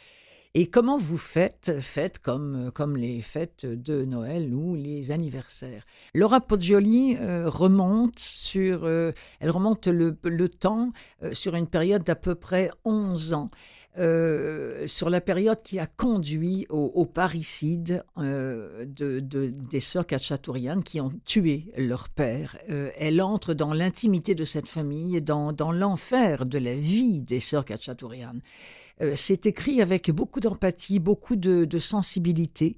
[0.57, 5.85] et comment vous faites Faites comme, comme les fêtes de Noël ou les anniversaires?
[6.13, 12.15] Laura Poggioli euh, remonte sur, euh, elle remonte le, temps euh, sur une période d'à
[12.15, 13.51] peu près 11 ans.
[13.97, 21.11] Sur la période qui a conduit au, parricide de, de, des sœurs Kachatourian qui ont
[21.25, 22.57] tué leur père.
[22.67, 27.65] elle entre dans l'intimité de cette famille, dans, dans l'enfer de la vie des sœurs
[27.65, 28.35] Kachatourian.
[29.01, 32.77] Euh, c'est écrit avec beaucoup d'empathie, beaucoup de, sensibilité.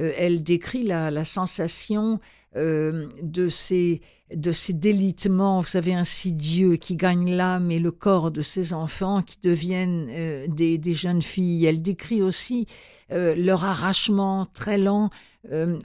[0.00, 2.20] Euh, elle décrit la, sensation
[2.56, 4.00] euh, de ces
[4.34, 9.22] de ces délitements, vous savez, insidieux qui gagnent l'âme et le corps de ces enfants
[9.22, 11.64] qui deviennent des, jeunes filles.
[11.64, 12.66] Elle décrit aussi
[13.08, 15.08] leur arrachement très lent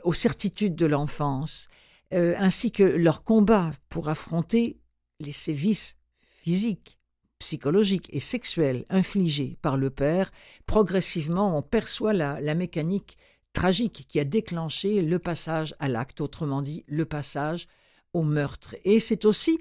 [0.04, 1.70] aux certitudes de l'enfance,
[2.12, 4.78] ainsi que leur combat pour affronter
[5.22, 6.98] les sévices physiques
[7.44, 10.32] psychologique et sexuelle infligée par le père,
[10.66, 13.18] progressivement on perçoit la, la mécanique
[13.54, 17.68] tragique qui a déclenché le passage à l'acte, autrement dit le passage
[18.14, 18.76] au meurtre.
[18.84, 19.60] Et c'est aussi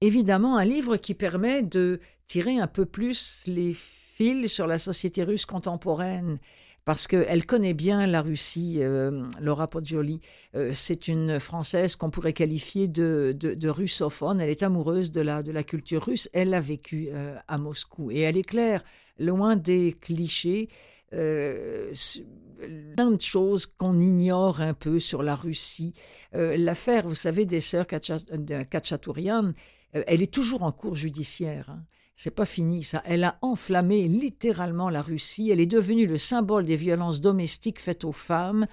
[0.00, 5.22] évidemment un livre qui permet de tirer un peu plus les fils sur la société
[5.24, 6.38] russe contemporaine
[6.84, 10.20] parce qu'elle connaît bien la Russie, euh, Laura Poggioli.
[10.56, 14.40] Euh, c'est une Française qu'on pourrait qualifier de, de, russophone.
[14.40, 16.28] Elle est amoureuse de la, de la culture russe.
[16.32, 18.10] Elle a vécu euh, à Moscou.
[18.10, 18.82] Et elle éclaire,
[19.18, 20.68] loin des clichés,
[21.12, 25.94] plein de choses qu'on ignore un peu sur la Russie.
[26.32, 29.52] L'affaire, vous savez, des sœurs Kachatourian,
[29.92, 31.70] elle est toujours en cours judiciaire.
[31.70, 31.84] Hein.
[32.14, 33.02] C'est pas fini ça.
[33.04, 35.50] Elle a enflammé littéralement la Russie.
[35.50, 38.66] Elle est devenue le symbole des violences domestiques faites aux femmes.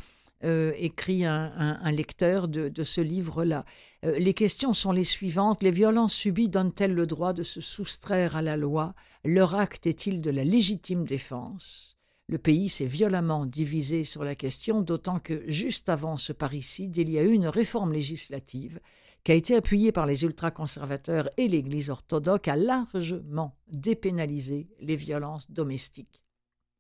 [0.46, 3.66] Euh, écrit un, lecteur de, ce livre-là.
[4.06, 5.64] Euh, les questions sont les suivantes.
[5.64, 8.94] Les violences subies donnent-elles le droit de se soustraire à la loi?
[9.26, 11.99] Leur acte est-il de la légitime défense?
[12.30, 17.10] Le pays s'est violemment divisé sur la question, d'autant que juste avant ce parricide, il
[17.10, 18.80] y a eu une réforme législative
[19.24, 25.50] qui a été appuyé par les ultra-conservateurs et l'Église orthodoxe, a largement dépénalisé les violences
[25.50, 26.22] domestiques.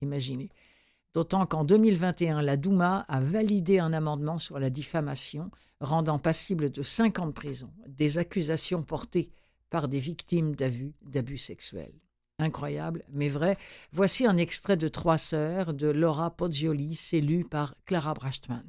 [0.03, 0.49] Imaginez.
[1.15, 5.49] D'autant qu'en 2021, la Douma a validé un amendement sur la diffamation,
[5.81, 9.31] rendant passible de cinq ans de prison des accusations portées
[9.71, 11.99] par des victimes d'abus sexuels.
[12.39, 13.57] Incroyable, mais vrai.
[13.91, 18.63] Voici un extrait de Trois sœurs de Laura Poggioli, lu par Clara Brachtman.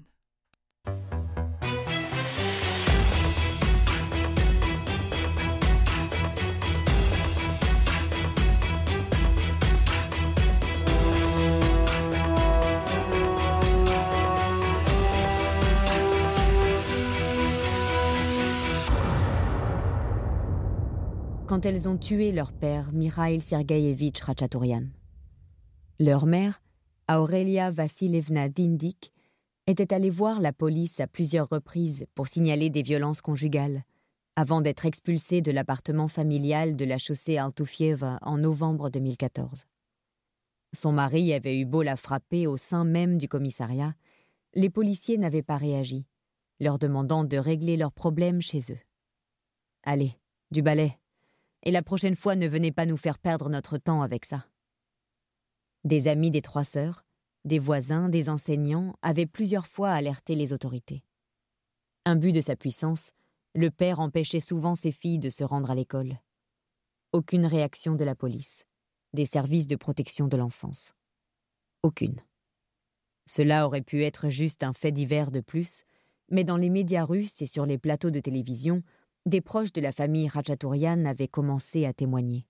[21.51, 24.85] Quand elles ont tué leur père, Mikhail Sergeyevitch Ratchatourian.
[25.99, 26.63] Leur mère,
[27.11, 29.13] Aurelia Vassilevna Dindik,
[29.67, 33.83] était allée voir la police à plusieurs reprises pour signaler des violences conjugales,
[34.37, 39.67] avant d'être expulsée de l'appartement familial de la chaussée Altoufieva en novembre 2014.
[40.73, 43.97] Son mari avait eu beau la frapper au sein même du commissariat,
[44.55, 46.07] les policiers n'avaient pas réagi,
[46.61, 48.79] leur demandant de régler leurs problèmes chez eux.
[49.83, 50.13] Allez,
[50.53, 51.00] du balai,
[51.63, 54.47] et la prochaine fois ne venez pas nous faire perdre notre temps avec ça.
[55.85, 57.05] Des amis des trois sœurs,
[57.45, 61.03] des voisins, des enseignants avaient plusieurs fois alerté les autorités.
[62.05, 63.13] Imbu de sa puissance,
[63.55, 66.19] le père empêchait souvent ses filles de se rendre à l'école.
[67.13, 68.65] Aucune réaction de la police,
[69.13, 70.95] des services de protection de l'enfance.
[71.83, 72.21] Aucune.
[73.27, 75.85] Cela aurait pu être juste un fait divers de plus,
[76.31, 78.83] mais dans les médias russes et sur les plateaux de télévision,
[79.27, 82.47] des proches de la famille Ratchatourian avaient commencé à témoigner.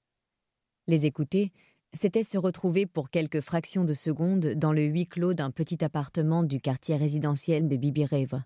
[0.86, 1.52] Les écouter,
[1.92, 6.42] c'était se retrouver pour quelques fractions de secondes dans le huis clos d'un petit appartement
[6.42, 8.44] du quartier résidentiel de Bibireva,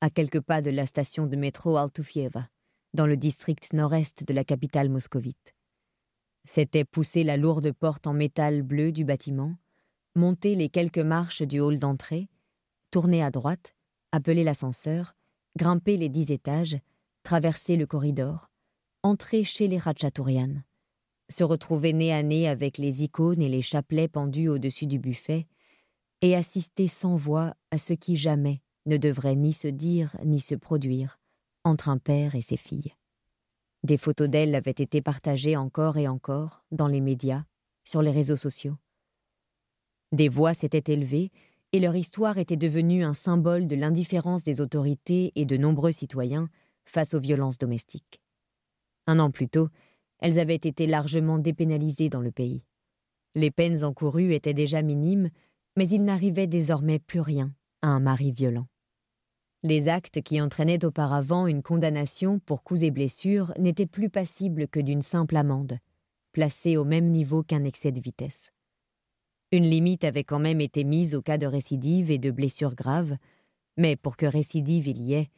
[0.00, 2.48] à quelques pas de la station de métro Altoufieva,
[2.94, 5.54] dans le district nord-est de la capitale moscovite.
[6.44, 9.56] C'était pousser la lourde porte en métal bleu du bâtiment,
[10.14, 12.28] monter les quelques marches du hall d'entrée,
[12.90, 13.74] tourner à droite,
[14.12, 15.16] appeler l'ascenseur,
[15.56, 16.78] grimper les dix étages,
[17.24, 18.50] traverser le corridor,
[19.02, 20.62] entrer chez les Ratchatourian,
[21.30, 25.46] se retrouver nez à nez avec les icônes et les chapelets pendus au-dessus du buffet,
[26.20, 30.54] et assister sans voix à ce qui jamais ne devrait ni se dire ni se
[30.54, 31.18] produire
[31.64, 32.94] entre un père et ses filles.
[33.82, 37.44] Des photos d'elle avaient été partagées encore et encore dans les médias,
[37.84, 38.76] sur les réseaux sociaux.
[40.12, 41.30] Des voix s'étaient élevées
[41.72, 46.48] et leur histoire était devenue un symbole de l'indifférence des autorités et de nombreux citoyens
[46.84, 48.20] face aux violences domestiques.
[49.06, 49.68] Un an plus tôt,
[50.18, 52.62] elles avaient été largement dépénalisées dans le pays.
[53.34, 55.30] Les peines encourues étaient déjà minimes,
[55.76, 58.66] mais il n'arrivait désormais plus rien à un mari violent.
[59.62, 64.80] Les actes qui entraînaient auparavant une condamnation pour coups et blessures n'étaient plus passibles que
[64.80, 65.78] d'une simple amende,
[66.32, 68.52] placée au même niveau qu'un excès de vitesse.
[69.52, 73.16] Une limite avait quand même été mise au cas de récidive et de blessures graves,
[73.76, 75.30] mais pour que récidive il y ait,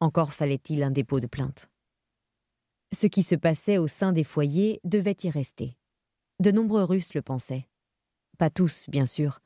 [0.00, 1.70] encore fallait-il un dépôt de plainte.
[2.92, 5.76] Ce qui se passait au sein des foyers devait y rester.
[6.40, 7.68] De nombreux Russes le pensaient.
[8.38, 9.40] Pas tous, bien sûr.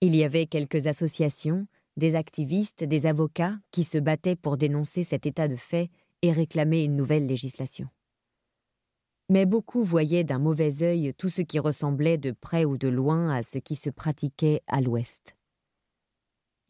[0.00, 1.66] Il y avait quelques associations,
[1.96, 5.90] des activistes, des avocats qui se battaient pour dénoncer cet état de fait
[6.22, 7.88] et réclamer une nouvelle législation.
[9.28, 13.30] Mais beaucoup voyaient d'un mauvais œil tout ce qui ressemblait de près ou de loin
[13.30, 15.37] à ce qui se pratiquait à l'Ouest.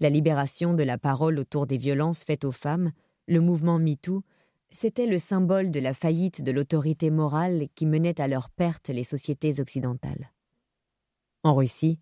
[0.01, 2.92] La libération de la parole autour des violences faites aux femmes,
[3.26, 4.22] le mouvement MeToo,
[4.70, 9.05] c'était le symbole de la faillite de l'autorité morale qui menait à leur perte les
[9.05, 10.32] sociétés occidentales.
[11.42, 11.99] En Russie,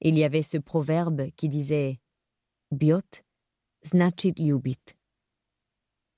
[0.00, 2.00] il y avait ce proverbe qui disait
[2.70, 3.00] Biot,
[3.84, 4.78] znachit ljubit.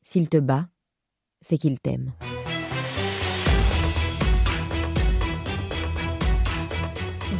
[0.02, 0.68] S'il te bat,
[1.40, 2.12] c'est qu'il t'aime.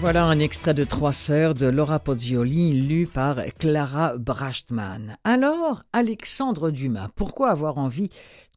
[0.02, 5.16] Voilà un extrait de Trois sœurs de Laura Pozzioli lu par Clara Brachtmann.
[5.22, 8.10] Alors, Alexandre Dumas, pourquoi avoir envie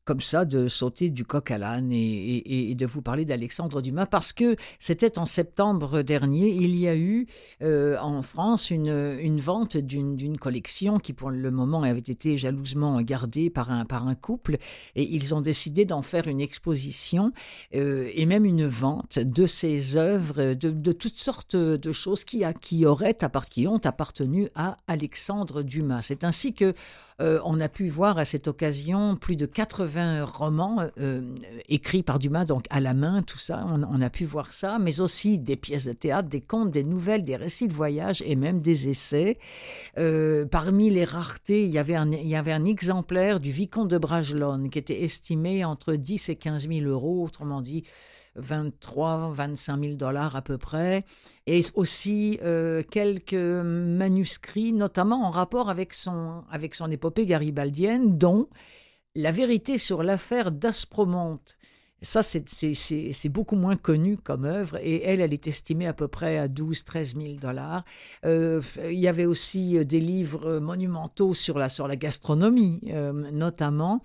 [0.05, 4.33] comme ça de sauter du coq à l'âne et, de vous parler d'Alexandre Dumas parce
[4.33, 7.27] que c'était en septembre dernier, il y a eu
[7.61, 13.01] euh, en France une, une vente d'une collection qui pour le moment avait été jalousement
[13.01, 14.57] gardée par un, par un couple
[14.95, 17.31] et ils ont décidé d'en faire une exposition
[17.75, 22.43] euh, et même une vente de ces œuvres, de, de toutes sortes de choses qui,
[22.43, 23.17] a, qui auraient
[23.49, 26.01] qui ont appartenu à Alexandre Dumas.
[26.03, 26.73] C'est ainsi que
[27.21, 31.21] euh, on a pu voir à cette occasion plus de 80 romans euh,
[31.69, 34.99] écrits par Dumas, donc à la main, tout ça, on, a pu voir ça, mais
[34.99, 38.59] aussi des pièces de théâtre, des contes, des nouvelles, des récits de voyage et même
[38.59, 39.37] des essais.
[39.97, 43.87] Euh, parmi les raretés, il y, avait un, il y avait un exemplaire du Vicomte
[43.87, 47.83] de Bragelonne qui était estimé entre 10 et 15 000 euros, autrement dit
[48.35, 51.05] 23, 25 000 dollars à peu près,
[51.47, 58.49] et aussi euh, quelques manuscrits, notamment en rapport avec son, avec son épopée garibaldienne, dont
[59.15, 61.57] la vérité sur l'affaire d'Aspromonte.
[62.01, 66.37] Ça, c'est beaucoup moins connu comme œuvre, et elle, elle est estimée à peu près
[66.37, 67.83] à 12-13 000 dollars.
[68.25, 74.01] Euh, il y avait aussi des livres monumentaux sur la, sur la gastronomie, euh, notamment.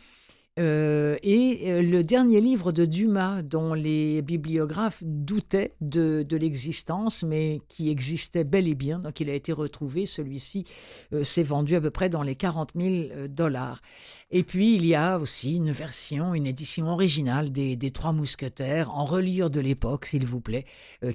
[0.61, 7.61] Euh, et euh, le dernier livre de Dumas, dont les bibliographes doutaient de, l'existence, mais
[7.69, 10.65] qui existait bel et bien, donc il a été retrouvé, celui-ci
[11.13, 13.81] euh, s'est vendu à peu près dans les 40 000 dollars.
[14.31, 19.05] Et puis il y a aussi une version, une édition originale des, Trois Mousquetaires, en
[19.05, 20.65] reliure de l'époque, s'il vous plaît,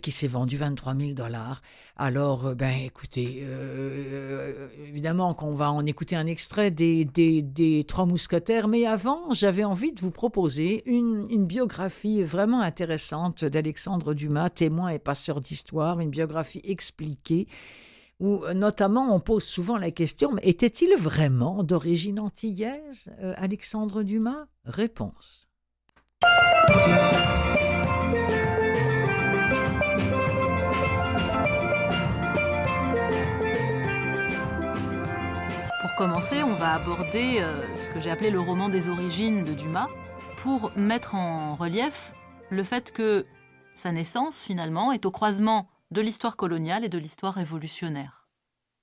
[0.01, 1.61] qui s'est vendu 23 000 dollars.
[1.95, 3.45] Alors, ben écoutez,
[4.87, 10.01] évidemment qu'on va en écouter un extrait des Trois Mousquetaires, mais avant, j'avais envie de
[10.01, 17.47] vous proposer une, biographie vraiment intéressante d'Alexandre Dumas, témoin et passeur d'histoire, une biographie expliquée
[18.21, 24.45] où euh, notamment on pose souvent la question était-il vraiment d'origine antillaise, euh, Alexandre Dumas?
[24.63, 25.49] Réponse.
[35.81, 37.61] Pour commencer, on va aborder euh,
[37.95, 39.87] que j'ai appelé le roman des origines de Dumas,
[40.39, 42.13] pour mettre en relief
[42.49, 43.25] le fait que
[43.73, 48.27] sa naissance, finalement, est au croisement de l'histoire coloniale et de l'histoire révolutionnaire.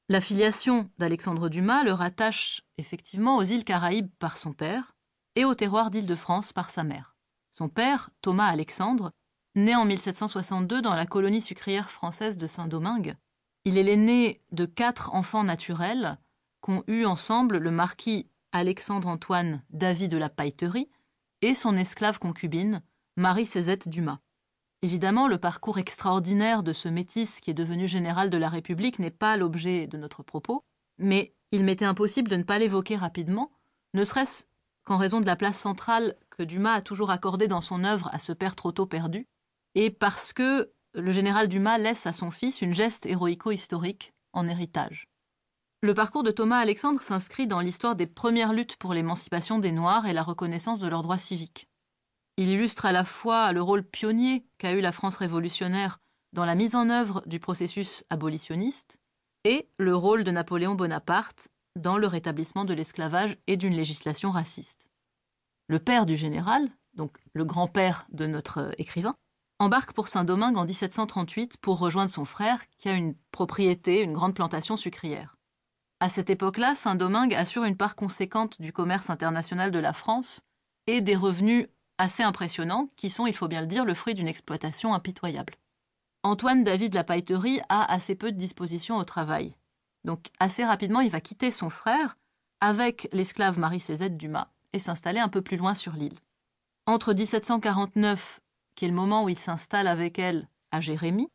[0.08, 4.96] La filiation d'Alexandre Dumas le rattache effectivement aux îles Caraïbes par son père
[5.36, 7.14] et au terroir d'Île-de-France par sa mère.
[7.50, 9.12] Son père, Thomas Alexandre,
[9.56, 13.16] né en 1762 dans la colonie sucrière française de Saint-Domingue,
[13.66, 16.16] il est l'aîné de quatre enfants naturels
[16.62, 20.90] qu'ont eu ensemble le marquis Alexandre-Antoine David de la Pailleterie
[21.40, 22.82] et son esclave concubine,
[23.16, 24.20] Marie Cézette Dumas.
[24.82, 29.10] Évidemment, le parcours extraordinaire de ce métis qui est devenu général de la République n'est
[29.10, 30.64] pas l'objet de notre propos,
[30.98, 33.52] mais il m'était impossible de ne pas l'évoquer rapidement,
[33.94, 34.44] ne serait-ce
[34.84, 38.18] qu'en raison de la place centrale que Dumas a toujours accordée dans son œuvre à
[38.18, 39.28] ce père trop tôt perdu,
[39.74, 45.08] et parce que le général Dumas laisse à son fils une geste héroïco-historique en héritage.
[45.84, 50.06] Le parcours de Thomas Alexandre s'inscrit dans l'histoire des premières luttes pour l'émancipation des Noirs
[50.06, 51.66] et la reconnaissance de leurs droits civiques.
[52.36, 55.98] Il illustre à la fois le rôle pionnier qu'a eu la France révolutionnaire
[56.32, 59.00] dans la mise en œuvre du processus abolitionniste
[59.42, 64.86] et le rôle de Napoléon Bonaparte dans le rétablissement de l'esclavage et d'une législation raciste.
[65.66, 69.16] Le père du général, donc le grand-père de notre écrivain,
[69.58, 74.36] embarque pour Saint-Domingue en 1738 pour rejoindre son frère qui a une propriété, une grande
[74.36, 75.36] plantation sucrière.
[76.02, 80.40] À cette époque-là, Saint-Domingue assure une part conséquente du commerce international de la France
[80.88, 84.26] et des revenus assez impressionnants qui sont, il faut bien le dire, le fruit d'une
[84.26, 85.54] exploitation impitoyable.
[86.24, 89.54] Antoine David Lapailleterie a assez peu de disposition au travail.
[90.02, 92.16] Donc assez rapidement, il va quitter son frère
[92.60, 96.18] avec l'esclave Marie-Cézette Dumas et s'installer un peu plus loin sur l'île.
[96.86, 98.40] Entre 1749,
[98.74, 101.28] qui est le moment où il s'installe avec elle à Jérémie,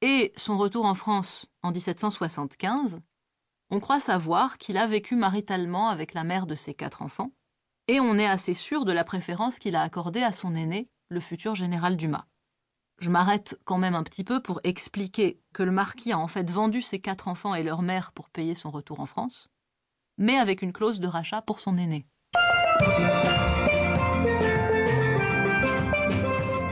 [0.00, 3.00] et son retour en France en 1775,
[3.72, 7.32] on croit savoir qu'il a vécu maritalement avec la mère de ses quatre enfants,
[7.88, 11.20] et on est assez sûr de la préférence qu'il a accordée à son aîné, le
[11.20, 12.26] futur général Dumas.
[12.98, 16.50] Je m'arrête quand même un petit peu pour expliquer que le marquis a en fait
[16.50, 19.48] vendu ses quatre enfants et leur mère pour payer son retour en France,
[20.18, 22.04] mais avec une clause de rachat pour son aîné.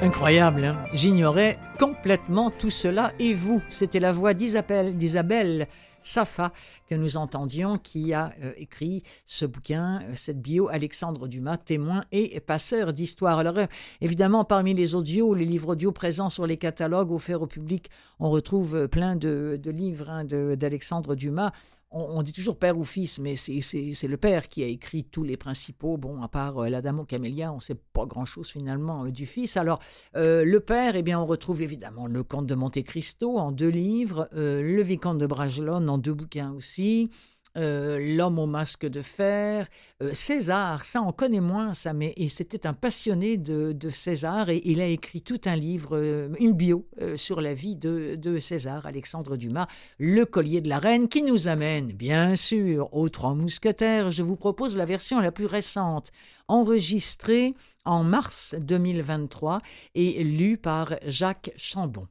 [0.02, 0.82] Incroyable, hein?
[0.94, 3.12] J'ignorais complètement tout cela.
[3.18, 5.68] Et vous, c'était la voix d'Isabelle
[6.02, 6.52] Safa
[6.88, 12.02] que nous entendions, qui a euh, écrit ce bouquin, euh, cette bio, Alexandre Dumas, témoin
[12.12, 13.38] et passeur d'histoire.
[13.38, 13.66] Alors euh,
[14.00, 18.30] évidemment, parmi les audios, les livres audio présents sur les catalogues offerts au public, on
[18.30, 21.52] retrouve plein de, livres hein, d'Alexandre Dumas
[21.92, 25.36] on, dit toujours père ou fils, mais c'est le père qui a écrit tous les
[25.36, 25.96] principaux.
[25.96, 29.10] Bon, à part euh, la Dame aux Camélias, on ne sait pas grand-chose finalement euh,
[29.10, 29.56] du fils.
[29.56, 29.80] Alors,
[30.16, 33.68] euh, le père, eh bien, on retrouve évidemment le Comte de Monte Cristo en deux
[33.68, 37.10] livres, le Vicomte de Bragelonne en deux bouquins aussi.
[37.56, 39.66] Euh, l'homme au masque de fer,
[40.02, 44.80] euh, César, ça on connaît moins ça, mais c'était un passionné de, César et il
[44.80, 46.86] a écrit tout un livre, euh, une bio
[47.16, 49.66] sur la vie de, de, César, Alexandre Dumas,
[49.98, 54.12] Le collier de la reine, qui nous amène bien sûr aux Trois Mousquetaires.
[54.12, 56.12] Je vous propose la version la plus récente,
[56.46, 59.60] enregistrée en mars 2023
[59.96, 62.06] et lue par Jacques Chambon.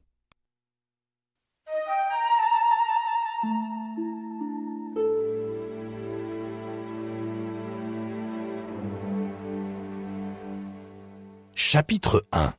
[11.72, 12.52] Chapitre 1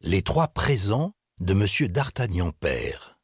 [0.00, 1.88] Les trois présents de M.
[1.88, 3.18] d'Artagnan père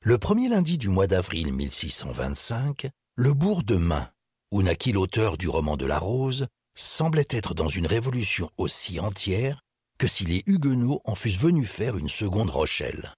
[0.00, 4.08] Le premier lundi du mois d'avril 1625, le bourg de Main,
[4.52, 9.60] où naquit l'auteur du roman de la Rose, semblait être dans une révolution aussi entière
[9.98, 13.12] que si les Huguenots en fussent venus faire une seconde Rochelle.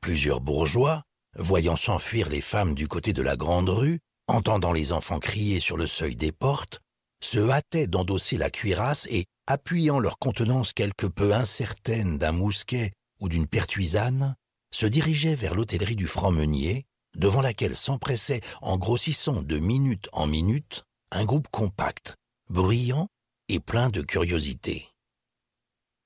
[0.00, 1.02] Plusieurs bourgeois,
[1.36, 5.76] voyant s'enfuir les femmes du côté de la grande rue, entendant les enfants crier sur
[5.76, 6.80] le seuil des portes,
[7.22, 13.28] se hâtaient d'endosser la cuirasse et, appuyant leur contenance quelque peu incertaine d'un mousquet ou
[13.28, 14.36] d'une pertuisane,
[14.72, 16.84] se dirigeaient vers l'hôtellerie du franc-meunier,
[17.16, 22.14] devant laquelle s'empressait, en grossissant de minute en minute, un groupe compact,
[22.48, 23.08] bruyant
[23.48, 24.88] et plein de curiosité.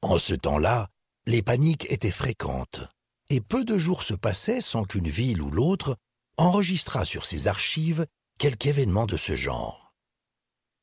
[0.03, 0.89] En ce temps-là,
[1.27, 2.81] les paniques étaient fréquentes,
[3.31, 5.97] et peu de jours se passaient sans qu'une ville ou l'autre
[6.37, 8.07] enregistrât sur ses archives
[8.39, 9.84] quelque événement de ce genre.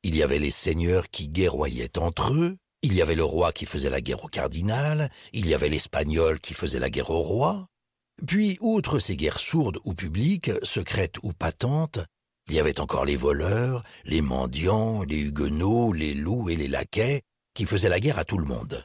[0.03, 3.65] Il y avait les seigneurs qui guerroyaient entre eux, il y avait le roi qui
[3.65, 7.67] faisait la guerre au cardinal, il y avait l'espagnol qui faisait la guerre au roi.
[8.25, 11.99] Puis, outre ces guerres sourdes ou publiques, secrètes ou patentes,
[12.47, 17.21] il y avait encore les voleurs, les mendiants, les huguenots, les loups et les laquais
[17.53, 18.83] qui faisaient la guerre à tout le monde.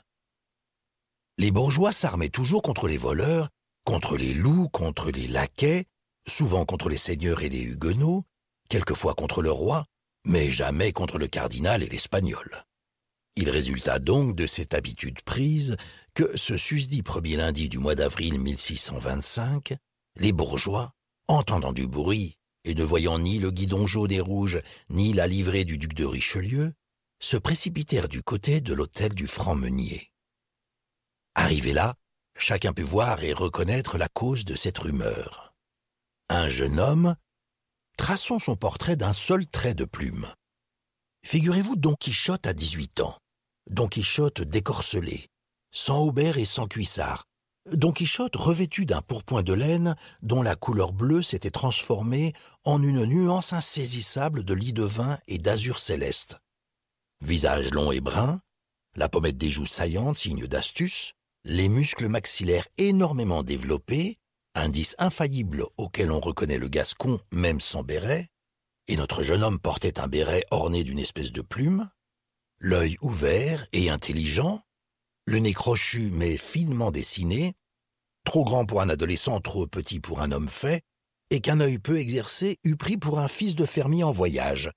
[1.39, 3.49] Les bourgeois s'armaient toujours contre les voleurs,
[3.85, 5.87] contre les loups, contre les laquais,
[6.27, 8.25] souvent contre les seigneurs et les huguenots,
[8.69, 9.87] quelquefois contre le roi,
[10.27, 12.67] mais jamais contre le cardinal et l'espagnol.
[13.37, 15.77] Il résulta donc de cette habitude prise
[16.15, 19.75] que ce susdit premier lundi du mois d'avril 1625,
[20.17, 20.93] les bourgeois,
[21.29, 24.61] entendant du bruit et ne voyant ni le guidon jaune et rouge
[24.91, 26.73] ni la livrée du duc de Richelieu,
[27.21, 30.11] se précipitèrent du côté de l'hôtel du franc-meunier.
[31.35, 31.95] Arrivé là,
[32.37, 35.55] chacun put voir et reconnaître la cause de cette rumeur.
[36.29, 37.15] Un jeune homme,
[37.97, 40.33] traçons son portrait d'un seul trait de plume.
[41.25, 43.17] Figurez-vous Don Quichotte à 18 ans,
[43.69, 45.27] Don Quichotte décorcelé,
[45.73, 47.25] sans aubert et sans cuissard,
[47.73, 52.33] Don Quichotte revêtu d'un pourpoint de laine dont la couleur bleue s'était transformée
[52.63, 56.39] en une nuance insaisissable de lit de vin et d'azur céleste.
[57.23, 58.41] Visage long et brun,
[58.95, 64.19] la pommette des joues saillantes, signe d'astuce, les muscles maxillaires énormément développés,
[64.57, 68.29] indice infaillible auquel on reconnaît le gascon même sans béret,
[68.89, 71.89] et notre jeune homme portait un béret orné d'une espèce de plume,
[72.59, 74.63] l'œil ouvert et intelligent,
[75.27, 77.55] le nez crochu mais finement dessiné,
[78.25, 80.83] trop grand pour un adolescent, trop petit pour un homme fait,
[81.31, 84.71] et qu'un œil peu exercé eût pris pour un fils de fermier en voyage,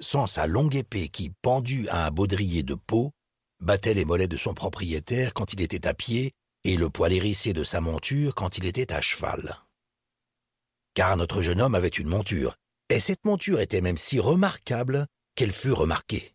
[0.00, 3.12] sans sa longue épée qui, pendue à un baudrier de peau,
[3.60, 6.32] battait les mollets de son propriétaire quand il était à pied
[6.64, 9.60] et le poil hérissé de sa monture quand il était à cheval.
[10.94, 12.56] Car notre jeune homme avait une monture,
[12.88, 16.34] et cette monture était même si remarquable qu'elle fut remarquée.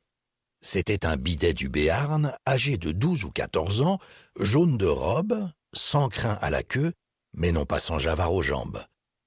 [0.62, 4.00] C'était un bidet du Béarn, âgé de douze ou quatorze ans,
[4.40, 6.94] jaune de robe, sans crin à la queue,
[7.34, 8.84] mais non pas sans javard aux jambes,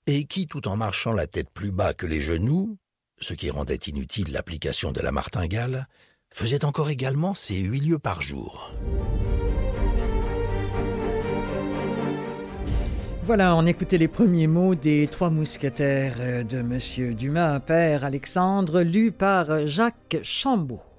[0.07, 2.77] et qui, tout en marchant la tête plus bas que les genoux,
[3.21, 5.87] ce qui rendait inutile l'application de la martingale,
[6.35, 8.75] faisait encore également ses huit lieues par jour.
[13.25, 18.83] Voilà, on écoutait les premiers mots des Trois Mousquetaires euh, de Monsieur Dumas, père Alexandre,
[18.83, 20.92] lu par Jacques Chambaud.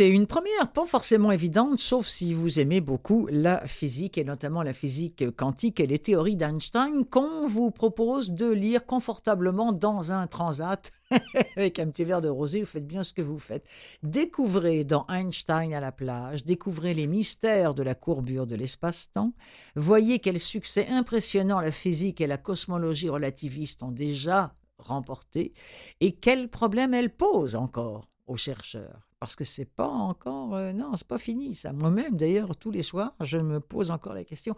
[0.00, 4.72] Une première pas forcément évidente, sauf si vous aimez beaucoup la physique et notamment la
[4.72, 10.90] physique quantique et les théories d'Einstein qu'on vous propose de lire confortablement dans un transat
[11.56, 13.64] avec un petit verre de rosé, vous faites bien ce que vous faites.
[14.02, 19.32] Découvrez dans Einstein à la plage, découvrez les mystères de la courbure de l'espace-temps,
[19.76, 25.52] voyez quel succès impressionnant la physique et la cosmologie relativiste ont déjà remporté
[26.00, 30.96] et quels problèmes elles posent encore aux chercheurs parce que c'est pas encore euh, non
[30.96, 34.54] c'est pas fini ça moi-même d'ailleurs tous les soirs je me pose encore la question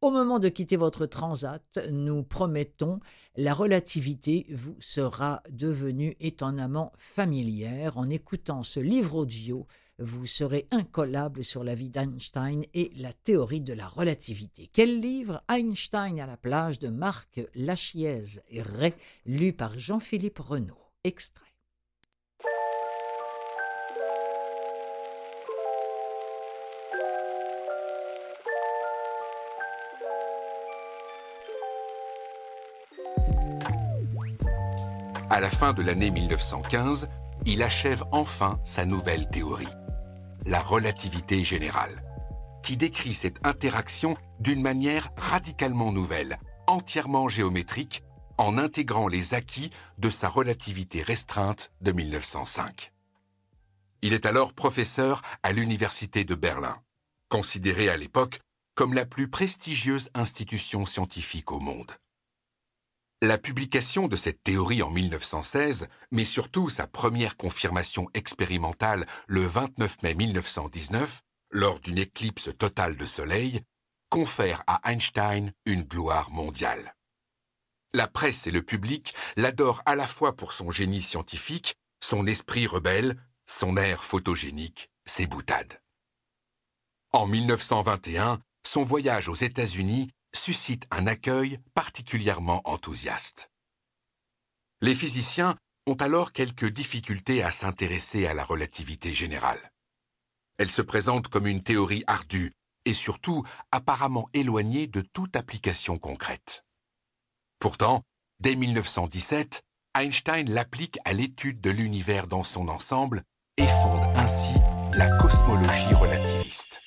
[0.00, 3.00] au moment de quitter votre transat nous promettons
[3.36, 9.66] la relativité vous sera devenue étonnamment familière en écoutant ce livre audio
[9.98, 14.70] vous serez incollable sur la vie d'Einstein et la théorie de la relativité.
[14.72, 15.42] Quel livre?
[15.48, 18.94] Einstein à la plage de Marc Lachiez et Ray,
[19.26, 20.78] lu par Jean-Philippe Renaud.
[21.02, 21.47] Extrait.
[35.30, 37.06] À la fin de l'année 1915,
[37.44, 39.68] il achève enfin sa nouvelle théorie,
[40.46, 42.02] la relativité générale,
[42.62, 48.04] qui décrit cette interaction d'une manière radicalement nouvelle, entièrement géométrique,
[48.38, 52.94] en intégrant les acquis de sa relativité restreinte de 1905.
[54.00, 56.78] Il est alors professeur à l'Université de Berlin,
[57.28, 58.40] considéré à l'époque
[58.74, 61.92] comme la plus prestigieuse institution scientifique au monde.
[63.20, 70.02] La publication de cette théorie en 1916, mais surtout sa première confirmation expérimentale le 29
[70.04, 73.62] mai 1919, lors d'une éclipse totale de Soleil,
[74.08, 76.94] confère à Einstein une gloire mondiale.
[77.92, 82.68] La presse et le public l'adorent à la fois pour son génie scientifique, son esprit
[82.68, 85.82] rebelle, son air photogénique, ses boutades.
[87.10, 93.50] En 1921, son voyage aux États-Unis suscite un accueil particulièrement enthousiaste.
[94.80, 95.56] Les physiciens
[95.86, 99.72] ont alors quelques difficultés à s'intéresser à la relativité générale.
[100.58, 102.52] Elle se présente comme une théorie ardue
[102.84, 106.64] et surtout apparemment éloignée de toute application concrète.
[107.58, 108.02] Pourtant,
[108.40, 109.62] dès 1917,
[109.94, 113.22] Einstein l'applique à l'étude de l'univers dans son ensemble
[113.56, 114.54] et fonde ainsi
[114.96, 116.80] la cosmologie relativiste.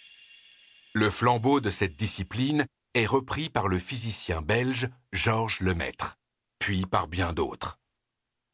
[0.94, 6.18] Le flambeau de cette discipline est repris par le physicien belge Georges Lemaître,
[6.60, 7.80] puis par bien d'autres.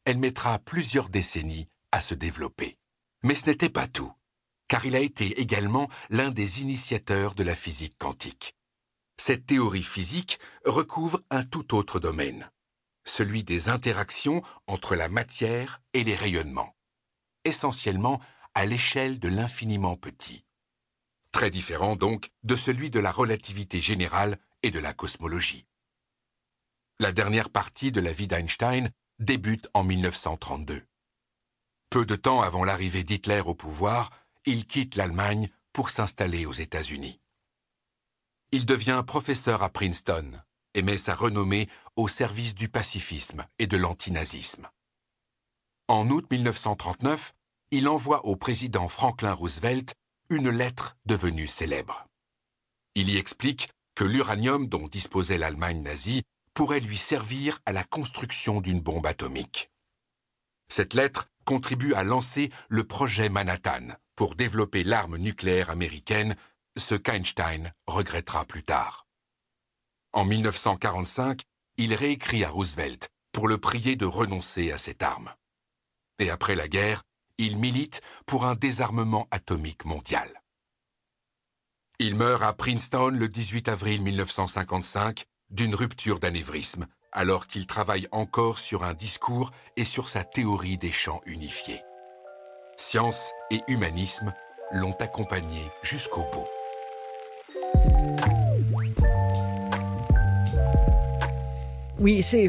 [0.04, 2.78] Elle mettra plusieurs décennies à se développer.
[3.22, 4.12] Mais ce n'était pas tout,
[4.68, 8.54] car il a été également l'un des initiateurs de la physique quantique.
[9.16, 12.50] Cette théorie physique recouvre un tout autre domaine,
[13.04, 16.76] celui des interactions entre la matière et les rayonnements,
[17.44, 18.20] essentiellement
[18.54, 20.44] à l'échelle de l'infiniment petit
[21.32, 25.66] très différent donc de celui de la relativité générale et de la cosmologie.
[26.98, 30.84] La dernière partie de la vie d'Einstein débute en 1932.
[31.90, 34.10] Peu de temps avant l'arrivée d'Hitler au pouvoir,
[34.44, 37.20] il quitte l'Allemagne pour s'installer aux États-Unis.
[38.50, 40.32] Il devient professeur à Princeton
[40.74, 44.68] et met sa renommée au service du pacifisme et de l'antinazisme.
[45.88, 47.34] En août 1939,
[47.70, 49.94] il envoie au président Franklin Roosevelt
[50.30, 52.06] une lettre devenue célèbre.
[52.94, 56.22] Il y explique que l'uranium dont disposait l'Allemagne nazie
[56.52, 59.70] pourrait lui servir à la construction d'une bombe atomique.
[60.68, 66.36] Cette lettre contribue à lancer le projet Manhattan pour développer l'arme nucléaire américaine,
[66.76, 69.06] ce qu'Einstein regrettera plus tard.
[70.12, 71.42] En 1945,
[71.78, 75.32] il réécrit à Roosevelt pour le prier de renoncer à cette arme.
[76.18, 77.04] Et après la guerre,
[77.38, 80.42] il milite pour un désarmement atomique mondial.
[82.00, 88.58] Il meurt à Princeton le 18 avril 1955 d'une rupture d'anévrisme, alors qu'il travaille encore
[88.58, 91.82] sur un discours et sur sa théorie des champs unifiés.
[92.76, 94.32] Science et humanisme
[94.70, 96.46] l'ont accompagné jusqu'au bout.
[102.00, 102.48] Oui, c'est,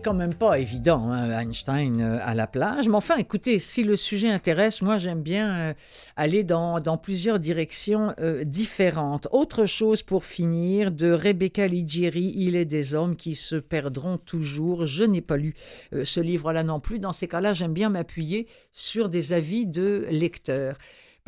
[0.00, 2.88] quand même pas évident, hein, Einstein euh, à la plage.
[2.88, 5.74] Mais enfin, écoutez, si le sujet intéresse, moi j'aime bien euh,
[6.16, 9.28] aller dans, dans, plusieurs directions euh, différentes.
[9.30, 14.84] Autre chose pour finir, de Rebecca Ligieri, Il est des hommes qui se perdront toujours.
[14.84, 15.54] Je n'ai pas lu
[16.02, 16.98] ce livre-là non plus.
[16.98, 20.76] Dans ces cas-là, j'aime bien m'appuyer sur des avis de lecteurs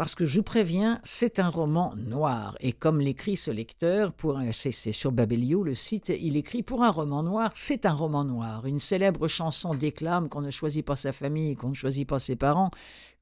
[0.01, 2.57] parce que je préviens, c'est un roman noir.
[2.61, 6.91] Et comme l'écrit ce lecteur, pour c'est, sur Babelio, le site, il écrit pour un
[6.91, 8.65] roman noir, c'est un roman noir.
[8.65, 12.35] Une célèbre chanson déclame qu'on ne choisit pas sa famille, qu'on ne choisit pas ses
[12.35, 12.71] parents,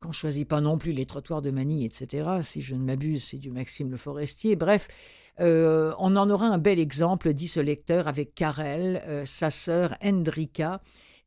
[0.00, 2.28] qu'on ne choisit pas non plus les trottoirs de Manille, etc.
[2.42, 4.54] Si je ne m'abuse, c'est du Maxime Le Forestier.
[4.54, 4.86] Bref,
[5.40, 9.96] euh, on en aura un bel exemple, dit ce lecteur, avec Karel, euh, sa sœur
[10.00, 10.80] Hendrika,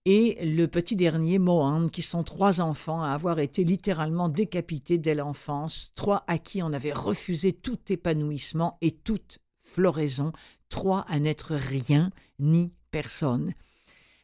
[0.05, 5.13] et le petit dernier, Mohan, qui sont trois enfants à avoir été littéralement décapités dès
[5.13, 10.31] l'enfance, trois à qui on avait refusé tout épanouissement et toute floraison,
[10.69, 13.53] trois à n'être rien ni personne.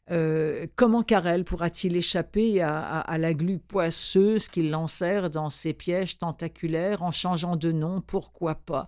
[0.09, 7.03] Euh, comment Karel pourra-t-il échapper à, la glu poisseuse qu'il lancèrent dans ses pièges tentaculaires
[7.03, 8.01] en changeant de nom?
[8.01, 8.88] Pourquoi pas?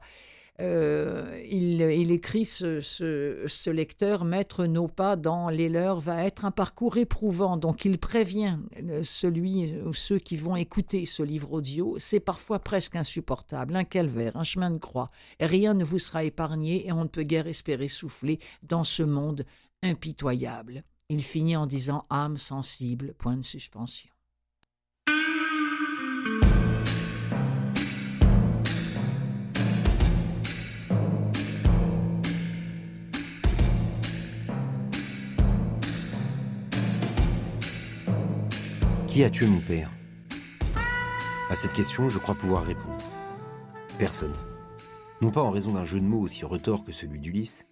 [0.60, 1.82] Euh, il,
[2.12, 7.58] écrit ce, lecteur mettre nos pas dans les leurs va être un parcours éprouvant.
[7.58, 8.58] Donc il prévient
[9.04, 11.96] celui ou ceux qui vont écouter ce livre audio.
[11.98, 13.76] C'est parfois presque insupportable.
[13.76, 15.12] Un calvaire un chemin de croix.
[15.40, 19.46] Rien ne vous sera épargné et on ne peut guère espérer souffler dans ce monde
[19.82, 20.84] impitoyable.
[21.10, 24.09] Il finit en disant âme sensible point de suspension
[39.20, 39.92] Qui a tué mon père?
[41.50, 43.04] À cette question, je crois pouvoir répondre.
[43.98, 44.32] Personne.
[45.20, 47.66] Non pas en raison d'un jeu de mots aussi retors que celui d'Ulysse,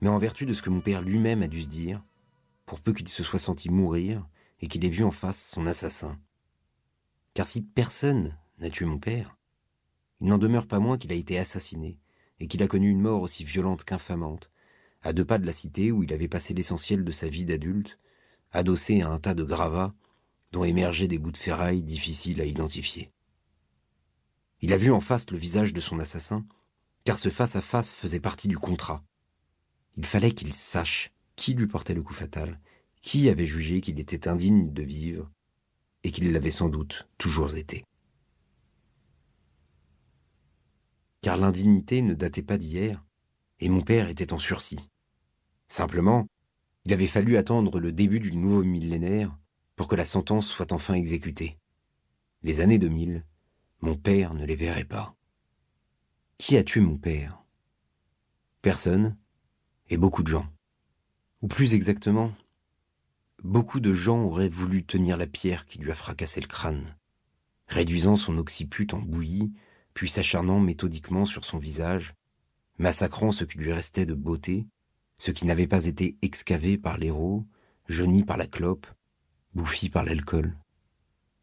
[0.00, 2.02] mais en vertu de ce que mon père lui-même a dû se dire,
[2.64, 4.26] pour peu qu'il se soit senti mourir
[4.62, 6.18] et qu'il ait vu en face son assassin.
[7.34, 9.36] Car si personne n'a tué mon père,
[10.22, 11.98] il n'en demeure pas moins qu'il a été assassiné
[12.40, 14.50] et qu'il a connu une mort aussi violente qu'infamante,
[15.02, 17.98] à deux pas de la cité où il avait passé l'essentiel de sa vie d'adulte,
[18.52, 19.92] adossé à un tas de gravats
[20.52, 23.10] dont émergeaient des bouts de ferraille difficiles à identifier.
[24.60, 26.44] Il a vu en face le visage de son assassin,
[27.04, 29.04] car ce face-à-face faisait partie du contrat.
[29.96, 32.60] Il fallait qu'il sache qui lui portait le coup fatal,
[33.00, 35.30] qui avait jugé qu'il était indigne de vivre,
[36.02, 37.84] et qu'il l'avait sans doute toujours été.
[41.22, 43.04] Car l'indignité ne datait pas d'hier,
[43.60, 44.88] et mon père était en sursis.
[45.68, 46.26] Simplement,
[46.84, 49.36] il avait fallu attendre le début du nouveau millénaire
[49.78, 51.56] pour que la sentence soit enfin exécutée.
[52.42, 53.24] Les années 2000,
[53.80, 55.14] mon père ne les verrait pas.
[56.36, 57.44] Qui a tué mon père?
[58.60, 59.16] Personne,
[59.88, 60.48] et beaucoup de gens.
[61.42, 62.34] Ou plus exactement,
[63.44, 66.96] beaucoup de gens auraient voulu tenir la pierre qui lui a fracassé le crâne,
[67.68, 69.52] réduisant son occiput en bouillie,
[69.94, 72.14] puis s'acharnant méthodiquement sur son visage,
[72.78, 74.66] massacrant ce qui lui restait de beauté,
[75.18, 77.46] ce qui n'avait pas été excavé par l'héros,
[77.86, 78.88] jauni par la clope,
[79.54, 80.56] bouffi par l'alcool.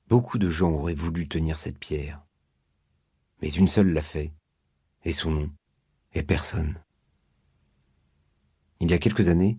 [0.07, 2.23] Beaucoup de gens auraient voulu tenir cette pierre.
[3.41, 4.33] Mais une seule l'a fait,
[5.03, 5.51] et son nom
[6.13, 6.81] est personne.
[8.79, 9.57] Il y a quelques années,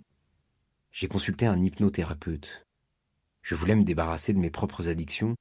[0.91, 2.67] j'ai consulté un hypnothérapeute.
[3.43, 5.35] Je voulais me débarrasser de mes propres addictions,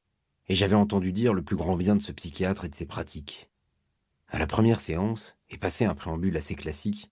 [0.47, 3.49] et j'avais entendu dire le plus grand bien de ce psychiatre et de ses pratiques.
[4.28, 7.12] À la première séance, et passé un préambule assez classique,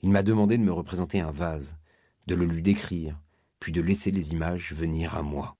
[0.00, 1.76] il m'a demandé de me représenter un vase,
[2.26, 3.20] de le lui décrire,
[3.64, 5.56] puis de laisser les images venir à moi.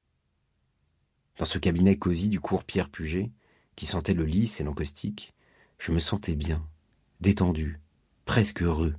[1.38, 3.32] Dans ce cabinet cosy du cours Pierre Puget,
[3.76, 5.32] qui sentait le lys et l'encaustique,
[5.78, 6.68] je me sentais bien,
[7.20, 7.80] détendu,
[8.26, 8.94] presque heureux.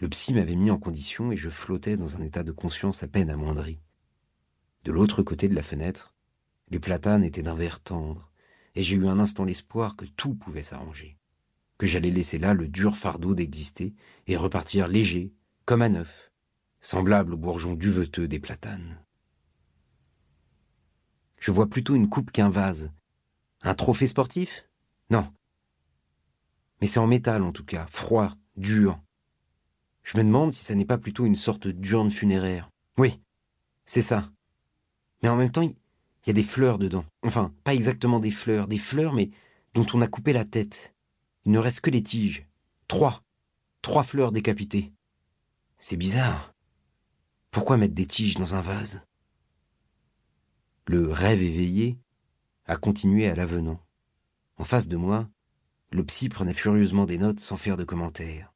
[0.00, 3.08] Le psy m'avait mis en condition et je flottais dans un état de conscience à
[3.08, 3.78] peine amoindri.
[4.84, 6.14] De l'autre côté de la fenêtre,
[6.70, 8.32] les platanes étaient d'un vert tendre,
[8.74, 11.18] et j'ai eu un instant l'espoir que tout pouvait s'arranger,
[11.76, 13.94] que j'allais laisser là le dur fardeau d'exister
[14.28, 15.34] et repartir léger,
[15.66, 16.25] comme à neuf,
[16.80, 19.00] semblable au bourgeon duveteux des platanes.
[21.38, 22.90] Je vois plutôt une coupe qu'un vase.
[23.62, 24.68] Un trophée sportif?
[25.10, 25.32] Non.
[26.80, 29.00] Mais c'est en métal en tout cas, froid, dur.
[30.02, 32.70] Je me demande si ça n'est pas plutôt une sorte d'urne funéraire.
[32.98, 33.20] Oui,
[33.84, 34.30] c'est ça.
[35.22, 35.74] Mais en même temps, il
[36.26, 37.04] y a des fleurs dedans.
[37.22, 39.30] Enfin, pas exactement des fleurs, des fleurs, mais
[39.74, 40.94] dont on a coupé la tête.
[41.44, 42.46] Il ne reste que les tiges.
[42.88, 43.22] Trois.
[43.82, 44.92] Trois fleurs décapitées.
[45.78, 46.55] C'est bizarre.
[47.56, 49.00] Pourquoi mettre des tiges dans un vase?
[50.88, 51.98] Le rêve éveillé
[52.66, 53.80] a continué à l'avenant.
[54.58, 55.30] En face de moi,
[55.90, 58.52] le psy prenait furieusement des notes sans faire de commentaires.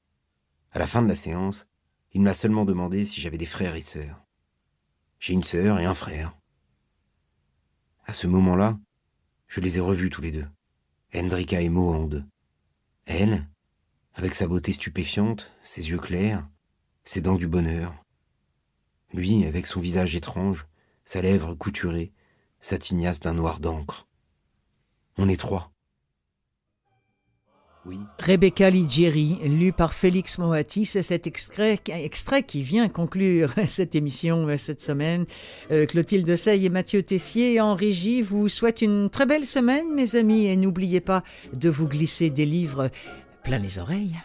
[0.73, 1.67] À la fin de la séance,
[2.13, 4.23] il m'a seulement demandé si j'avais des frères et sœurs.
[5.19, 6.37] J'ai une sœur et un frère.
[8.05, 8.79] À ce moment-là,
[9.49, 10.49] je les ai revus tous les deux,
[11.15, 12.27] Hendrika et Mohand.
[13.07, 13.49] Elle,
[14.13, 16.47] avec sa beauté stupéfiante, ses yeux clairs,
[17.03, 17.95] ses dents du bonheur.
[19.13, 20.67] Lui, avec son visage étrange,
[21.05, 22.13] sa lèvre couturée,
[22.61, 24.07] sa tignasse d'un noir d'encre.
[25.19, 25.73] On est trois.
[27.87, 27.99] Oui.
[28.19, 34.47] Rebecca Ligieri, lu par Félix Moati, c'est cet extrait, extrait, qui vient conclure cette émission
[34.49, 35.25] euh, cette semaine.
[35.71, 40.15] Euh, Clotilde Sey et Mathieu Tessier en régie vous souhaitent une très belle semaine, mes
[40.15, 42.91] amis, et n'oubliez pas de vous glisser des livres
[43.43, 44.17] plein les oreilles.